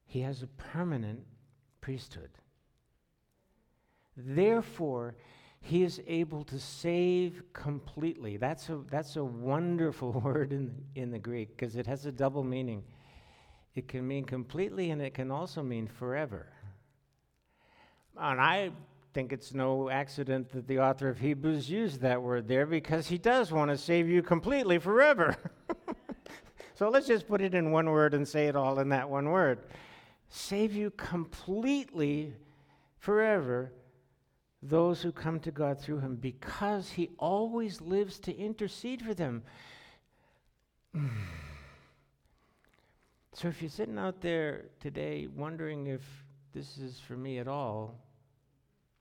he 0.07 0.21
has 0.21 0.43
a 0.43 0.49
permanent 0.49 1.21
priesthood. 1.81 2.31
Therefore, 4.17 5.15
he 5.61 5.83
is 5.83 6.01
able 6.07 6.43
to 6.45 6.59
save 6.59 7.43
completely. 7.53 8.37
That's 8.37 8.69
a, 8.69 8.81
that's 8.91 9.17
a 9.17 9.25
wonderful 9.25 10.13
word 10.25 10.53
in, 10.53 10.75
in 10.95 11.11
the 11.11 11.19
Greek 11.19 11.57
because 11.57 11.77
it 11.77 11.87
has 11.87 12.07
a 12.07 12.13
double 12.13 12.43
meaning. 12.43 12.83
It 13.75 13.87
can 13.87 14.07
mean 14.07 14.25
completely 14.25 14.91
and 14.91 15.01
it 15.01 15.15
can 15.15 15.31
also 15.31 15.63
mean 15.63 15.87
forever. 15.87 16.49
And 18.17 18.41
I 18.41 18.71
think 19.13 19.33
it's 19.33 19.53
no 19.55 19.91
accident 19.91 20.51
that 20.53 20.67
the 20.67 20.79
author 20.79 21.09
of 21.09 21.19
Hebrews 21.19 21.69
used 21.69 22.01
that 22.01 22.23
word 22.23 22.47
there 22.47 22.67
because 22.67 23.09
he 23.09 23.19
does 23.19 23.51
want 23.51 23.71
to 23.71 23.79
save 23.79 24.09
you 24.09 24.23
completely 24.23 24.79
forever. 24.79 25.37
so 26.75 26.89
let's 26.89 27.07
just 27.07 27.27
put 27.27 27.41
it 27.41 27.55
in 27.55 27.73
one 27.73 27.91
word 27.91 28.15
and 28.15 28.27
say 28.27 28.47
it 28.47 28.55
all 28.55 28.79
in 28.79 28.89
that 28.91 29.09
one 29.09 29.31
word. 29.31 29.59
Save 30.29 30.75
you 30.75 30.93
completely 30.93 32.35
forever 32.99 33.73
those 34.63 35.03
who 35.03 35.11
come 35.11 35.41
to 35.41 35.51
God 35.51 35.81
through 35.81 36.01
him 36.01 36.17
because 36.17 36.91
he 36.91 37.11
always 37.19 37.81
lives 37.81 38.19
to 38.21 38.37
intercede 38.37 39.03
for 39.03 39.15
them. 39.15 39.43
so 43.33 43.49
if 43.49 43.61
you're 43.63 43.71
sitting 43.71 43.99
out 43.99 44.21
there 44.21 44.67
today 44.79 45.27
wondering 45.35 45.87
if 45.87 46.03
this 46.53 46.79
is 46.79 46.99
for 46.99 47.17
me 47.17 47.39
at 47.39 47.49
all, 47.49 47.95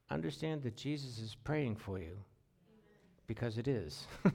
understand 0.09 0.63
that 0.63 0.75
Jesus 0.75 1.19
is 1.19 1.35
praying 1.43 1.75
for 1.75 1.99
you 1.99 2.17
because 3.27 3.57
it 3.57 3.67
is 3.67 4.05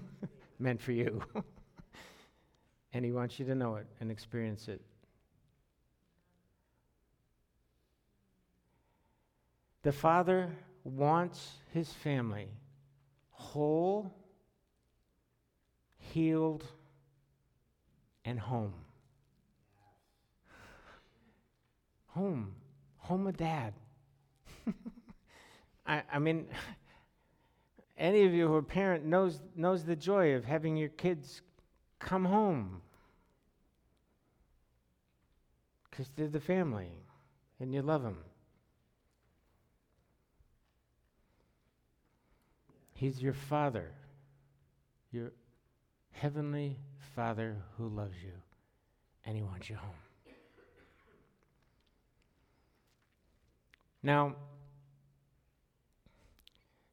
meant 0.58 0.80
for 0.80 0.92
you. 0.92 1.22
and 2.92 3.04
he 3.04 3.12
wants 3.12 3.38
you 3.38 3.44
to 3.46 3.54
know 3.54 3.76
it 3.76 3.86
and 4.00 4.10
experience 4.10 4.68
it. 4.68 4.80
The 9.82 9.92
Father 9.92 10.50
wants 10.84 11.58
his 11.72 11.92
family 11.92 12.48
whole, 13.30 14.14
healed, 15.98 16.64
and 18.24 18.38
home. 18.38 18.74
Home 22.08 22.54
home 23.05 23.24
with 23.24 23.36
dad. 23.36 23.74
I, 25.86 26.02
I 26.11 26.18
mean, 26.18 26.46
any 27.98 28.24
of 28.24 28.32
you 28.32 28.48
who 28.48 28.55
are 28.55 28.62
parent 28.62 29.05
knows, 29.05 29.40
knows 29.55 29.84
the 29.84 29.94
joy 29.94 30.34
of 30.34 30.44
having 30.44 30.76
your 30.76 30.88
kids 30.88 31.42
come 31.98 32.24
home 32.24 32.80
because 35.90 36.11
they're 36.16 36.28
the 36.28 36.40
family 36.40 36.88
and 37.61 37.74
you 37.74 37.82
love 37.82 38.02
them. 38.02 38.16
He's 42.94 43.20
your 43.20 43.34
father, 43.34 43.92
your 45.12 45.32
heavenly 46.12 46.78
father 47.14 47.59
who 47.76 47.88
loves 47.88 48.16
you, 48.24 48.32
and 49.26 49.36
he 49.36 49.42
wants 49.42 49.68
you 49.68 49.76
home. 49.76 50.03
Now, 54.05 54.36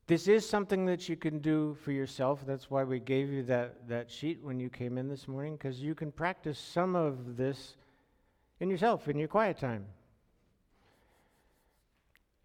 this 0.07 0.30
is 0.30 0.47
something 0.47 0.86
that 0.86 1.09
you 1.09 1.18
can 1.18 1.39
do 1.39 1.76
for 1.84 1.91
yourself. 1.91 2.45
That's 2.47 2.72
why 2.72 2.86
we 2.86 3.01
gave 3.01 3.30
you 3.30 3.43
that, 3.43 3.88
that 3.89 4.09
sheet 4.09 4.39
when 4.41 4.62
you 4.62 4.70
came 4.70 4.97
in 4.97 5.09
this 5.09 5.28
morning, 5.28 5.57
because 5.57 5.82
you 5.82 5.93
can 5.93 6.09
practice 6.14 6.57
some 6.57 6.95
of 6.95 7.36
this 7.36 7.76
in 8.62 8.70
yourself, 8.70 9.09
in 9.09 9.20
your 9.20 9.28
quiet 9.28 9.59
time. 9.59 9.86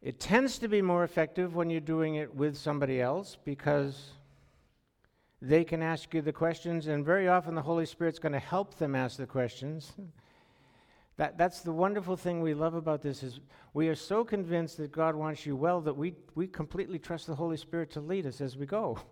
It 0.03 0.19
tends 0.19 0.59
to 0.59 0.69
be 0.69 0.83
more 0.83 1.05
effective 1.05 1.55
when 1.55 1.71
you're 1.71 1.81
doing 1.81 2.17
it 2.17 2.35
with 2.35 2.57
somebody 2.57 3.01
else 3.01 3.37
because 3.45 4.11
they 5.41 5.63
can 5.63 5.81
ask 5.81 6.13
you 6.13 6.23
the 6.23 6.33
questions, 6.33 6.89
and 6.89 7.05
very 7.05 7.29
often 7.29 7.55
the 7.55 7.63
Holy 7.63 7.87
Spirit's 7.87 8.19
going 8.19 8.33
to 8.33 8.41
help 8.41 8.79
them 8.79 8.97
ask 8.97 9.17
the 9.17 9.27
questions. 9.27 9.93
That, 11.17 11.39
that's 11.39 11.61
the 11.61 11.73
wonderful 11.73 12.17
thing 12.17 12.43
we 12.43 12.53
love 12.53 12.75
about 12.75 13.01
this 13.01 13.23
is 13.23 13.41
we 13.73 13.89
are 13.89 13.95
so 13.95 14.23
convinced 14.23 14.77
that 14.77 14.93
God 14.93 15.15
wants 15.15 15.47
you 15.47 15.57
well 15.57 15.81
that 15.81 15.97
we, 15.97 16.15
we 16.35 16.47
completely 16.47 16.99
trust 16.99 17.27
the 17.27 17.35
Holy 17.35 17.57
Spirit 17.57 17.91
to 17.93 18.01
lead 18.01 18.27
us 18.27 18.41
as 18.41 18.57
we 18.57 18.67
go. 18.67 18.99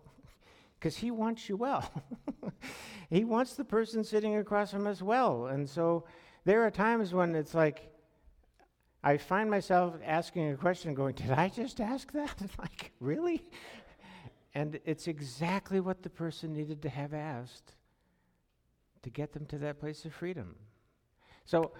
Because 0.78 0.98
He 0.98 1.10
wants 1.10 1.48
you 1.48 1.56
well. 1.56 1.90
he 3.10 3.24
wants 3.24 3.54
the 3.54 3.64
person 3.64 4.04
sitting 4.04 4.36
across 4.36 4.70
from 4.70 4.86
us 4.86 5.00
well. 5.00 5.46
And 5.46 5.66
so 5.66 6.04
there 6.44 6.62
are 6.62 6.70
times 6.70 7.14
when 7.14 7.34
it's 7.34 7.54
like, 7.54 7.90
I 9.02 9.16
find 9.16 9.50
myself 9.50 9.94
asking 10.04 10.50
a 10.50 10.56
question 10.56 10.92
going, 10.92 11.14
Did 11.14 11.30
I 11.30 11.48
just 11.48 11.80
ask 11.80 12.12
that? 12.12 12.36
like, 12.58 12.92
really? 13.00 13.44
And 14.54 14.78
it's 14.84 15.08
exactly 15.08 15.80
what 15.80 16.02
the 16.02 16.10
person 16.10 16.52
needed 16.52 16.82
to 16.82 16.90
have 16.90 17.14
asked 17.14 17.76
to 19.02 19.10
get 19.10 19.32
them 19.32 19.46
to 19.46 19.58
that 19.58 19.80
place 19.80 20.04
of 20.04 20.12
freedom. 20.12 20.54
So 21.44 21.72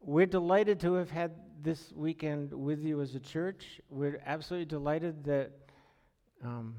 we're 0.00 0.26
delighted 0.26 0.80
to 0.80 0.94
have 0.94 1.10
had 1.10 1.32
this 1.62 1.92
weekend 1.94 2.52
with 2.52 2.82
you 2.82 3.00
as 3.00 3.14
a 3.14 3.20
church. 3.20 3.80
We're 3.90 4.20
absolutely 4.24 4.66
delighted 4.66 5.24
that 5.24 5.52
um, 6.42 6.74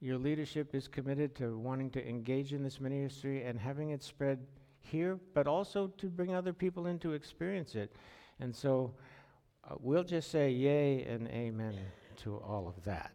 your 0.00 0.18
leadership 0.18 0.74
is 0.74 0.88
committed 0.88 1.34
to 1.36 1.56
wanting 1.58 1.90
to 1.90 2.06
engage 2.06 2.52
in 2.52 2.62
this 2.62 2.80
ministry 2.80 3.44
and 3.44 3.58
having 3.58 3.90
it 3.90 4.02
spread 4.02 4.38
here, 4.80 5.18
but 5.34 5.46
also 5.46 5.88
to 5.98 6.08
bring 6.08 6.34
other 6.34 6.52
people 6.52 6.86
in 6.86 6.98
to 7.00 7.12
experience 7.12 7.74
it. 7.74 7.92
And 8.40 8.54
so 8.54 8.94
uh, 9.64 9.74
we'll 9.78 10.04
just 10.04 10.30
say 10.30 10.50
yay 10.50 11.04
and 11.04 11.28
amen 11.28 11.76
to 12.22 12.36
all 12.38 12.66
of 12.66 12.82
that. 12.84 13.12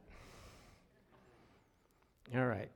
All 2.35 2.45
right. 2.45 2.69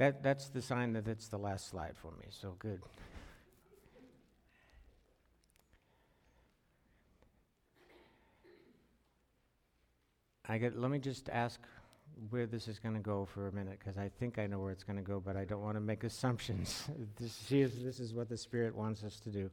That, 0.00 0.22
that's 0.22 0.48
the 0.48 0.62
sign 0.62 0.94
that 0.94 1.06
it's 1.06 1.28
the 1.28 1.36
last 1.36 1.68
slide 1.68 1.92
for 1.94 2.12
me, 2.12 2.24
so 2.30 2.54
good. 2.58 2.80
I 10.48 10.56
get, 10.56 10.80
let 10.80 10.90
me 10.90 10.98
just 11.00 11.28
ask 11.28 11.60
where 12.30 12.46
this 12.46 12.66
is 12.66 12.78
going 12.78 12.94
to 12.94 13.00
go 13.02 13.26
for 13.26 13.48
a 13.48 13.52
minute, 13.52 13.78
because 13.78 13.98
I 13.98 14.08
think 14.18 14.38
I 14.38 14.46
know 14.46 14.60
where 14.60 14.72
it's 14.72 14.84
going 14.84 14.96
to 14.96 15.02
go, 15.02 15.20
but 15.20 15.36
I 15.36 15.44
don't 15.44 15.60
want 15.60 15.76
to 15.76 15.82
make 15.82 16.02
assumptions. 16.04 16.88
this, 17.18 17.52
is, 17.52 17.84
this 17.84 18.00
is 18.00 18.14
what 18.14 18.30
the 18.30 18.38
Spirit 18.38 18.74
wants 18.74 19.04
us 19.04 19.20
to 19.20 19.28
do. 19.28 19.50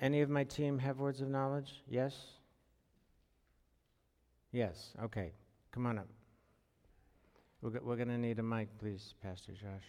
Any 0.00 0.22
of 0.22 0.30
my 0.30 0.44
team 0.44 0.78
have 0.78 1.00
words 1.00 1.20
of 1.20 1.28
knowledge? 1.28 1.82
Yes? 1.86 2.14
Yes, 4.52 4.92
okay. 5.02 5.32
Come 5.72 5.86
on 5.86 5.98
up. 5.98 6.08
We're, 7.62 7.80
we're 7.82 7.96
going 7.96 8.08
to 8.08 8.18
need 8.18 8.38
a 8.38 8.42
mic, 8.42 8.68
please, 8.78 9.14
Pastor 9.22 9.52
Josh. 9.52 9.86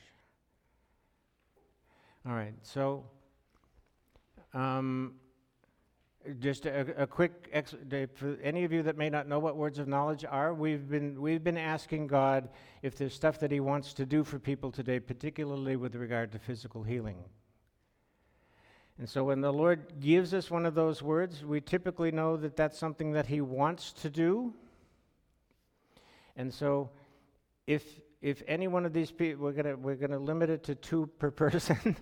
All 2.26 2.34
right, 2.34 2.53
so 2.61 3.03
um, 4.53 5.16
just 6.39 6.66
a, 6.66 7.03
a 7.03 7.05
quick, 7.05 7.49
ex- 7.51 7.76
for 8.14 8.38
any 8.41 8.64
of 8.64 8.72
you 8.72 8.82
that 8.84 8.97
may 8.97 9.09
not 9.09 9.28
know 9.28 9.39
what 9.39 9.57
words 9.57 9.78
of 9.78 9.89
knowledge 9.89 10.24
are, 10.24 10.53
we've 10.53 10.89
been, 10.89 11.20
we've 11.20 11.43
been 11.43 11.57
asking 11.57 12.07
God 12.07 12.47
if 12.82 12.95
there's 12.95 13.14
stuff 13.14 13.39
that 13.39 13.51
He 13.51 13.59
wants 13.59 13.93
to 13.95 14.05
do 14.05 14.24
for 14.24 14.39
people 14.39 14.72
today, 14.72 15.01
particularly 15.01 15.76
with 15.76 15.95
regard 15.95 16.32
to 16.32 16.39
physical 16.39 16.84
healing. 16.84 17.18
And 18.99 19.09
so 19.09 19.23
when 19.23 19.41
the 19.41 19.51
Lord 19.51 19.99
gives 19.99 20.33
us 20.33 20.51
one 20.51 20.65
of 20.65 20.75
those 20.75 21.01
words, 21.01 21.43
we 21.43 21.61
typically 21.61 22.11
know 22.11 22.37
that 22.37 22.55
that's 22.55 22.77
something 22.77 23.13
that 23.13 23.25
He 23.25 23.41
wants 23.41 23.91
to 23.93 24.09
do. 24.09 24.53
And 26.35 26.53
so 26.53 26.89
if, 27.65 27.83
if 28.21 28.43
any 28.47 28.67
one 28.67 28.85
of 28.85 28.93
these 28.93 29.11
people, 29.11 29.45
we're 29.45 29.51
going 29.51 29.81
we're 29.81 29.95
to 29.95 30.19
limit 30.19 30.49
it 30.49 30.63
to 30.65 30.75
two 30.75 31.07
per 31.17 31.31
person. 31.43 31.97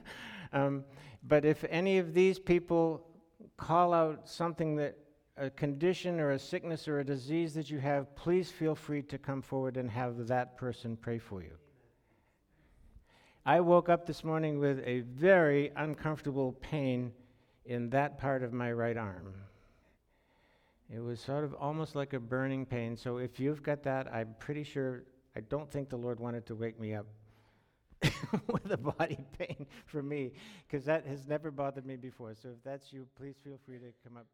um, 0.54 0.84
but 1.24 1.46
if 1.46 1.64
any 1.70 1.98
of 1.98 2.14
these 2.14 2.40
people 2.40 3.06
call 3.58 3.94
out 3.94 4.28
something 4.28 4.76
that, 4.76 4.98
a 5.38 5.50
condition 5.50 6.20
or 6.20 6.32
a 6.32 6.40
sickness 6.40 6.88
or 6.88 7.00
a 7.00 7.06
disease 7.06 7.54
that 7.54 7.70
you 7.70 7.80
have, 7.80 8.16
please 8.16 8.52
feel 8.52 8.76
free 8.76 9.02
to 9.02 9.18
come 9.18 9.42
forward 9.42 9.78
and 9.78 9.90
have 9.90 10.28
that 10.28 10.58
person 10.58 10.98
pray 10.98 11.18
for 11.18 11.42
you. 11.42 11.58
I 13.46 13.60
woke 13.60 13.90
up 13.90 14.06
this 14.06 14.24
morning 14.24 14.60
with 14.60 14.80
a 14.86 15.00
very 15.00 15.72
uncomfortable 15.76 16.52
pain 16.62 17.12
in 17.66 17.90
that 17.90 18.20
part 18.20 18.44
of 18.44 18.54
my 18.54 18.72
right 18.72 18.96
arm. 18.96 19.34
It 20.94 21.00
was 21.00 21.20
sort 21.20 21.44
of 21.44 21.56
almost 21.56 21.96
like 21.96 22.14
a 22.14 22.20
burning 22.20 22.68
pain. 22.68 22.96
So 22.96 23.18
if 23.18 23.40
you've 23.40 23.64
got 23.64 23.82
that, 23.84 24.14
I'm 24.14 24.36
pretty 24.38 24.64
sure, 24.64 25.06
I 25.36 25.40
don't 25.40 25.72
think 25.72 25.90
the 25.90 25.98
Lord 25.98 26.20
wanted 26.20 26.46
to 26.48 26.56
wake 26.56 26.80
me 26.80 26.94
up 26.94 27.08
with 28.48 28.72
a 28.72 28.78
body 28.78 29.18
pain 29.40 29.66
for 29.88 30.04
me, 30.04 30.34
because 30.68 30.86
that 30.86 31.08
has 31.08 31.28
never 31.28 31.50
bothered 31.50 31.86
me 31.86 31.96
before. 31.96 32.36
So 32.36 32.50
if 32.50 32.64
that's 32.64 32.94
you, 32.94 33.08
please 33.18 33.38
feel 33.44 33.58
free 33.66 33.80
to 33.80 33.92
come 34.04 34.18
up. 34.18 34.28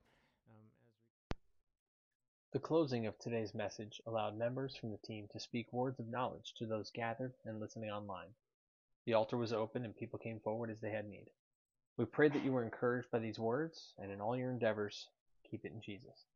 Um, 0.49 1.37
The 2.51 2.59
closing 2.59 3.05
of 3.05 3.17
today's 3.19 3.53
message 3.53 4.01
allowed 4.05 4.37
members 4.37 4.75
from 4.75 4.91
the 4.91 4.97
team 4.97 5.27
to 5.31 5.39
speak 5.39 5.71
words 5.71 5.97
of 6.01 6.09
knowledge 6.09 6.55
to 6.57 6.65
those 6.65 6.91
gathered 6.91 7.31
and 7.45 7.61
listening 7.61 7.89
online. 7.89 8.33
The 9.07 9.13
altar 9.13 9.37
was 9.37 9.53
open 9.53 9.85
and 9.85 9.95
people 9.95 10.19
came 10.19 10.41
forward 10.41 10.69
as 10.69 10.81
they 10.81 10.91
had 10.91 11.07
need. 11.07 11.29
We 11.95 12.03
pray 12.03 12.27
that 12.27 12.43
you 12.43 12.51
were 12.51 12.63
encouraged 12.63 13.09
by 13.09 13.19
these 13.19 13.39
words, 13.39 13.93
and 13.97 14.11
in 14.11 14.19
all 14.19 14.35
your 14.35 14.51
endeavors, 14.51 15.07
keep 15.49 15.63
it 15.63 15.71
in 15.71 15.81
Jesus. 15.81 16.26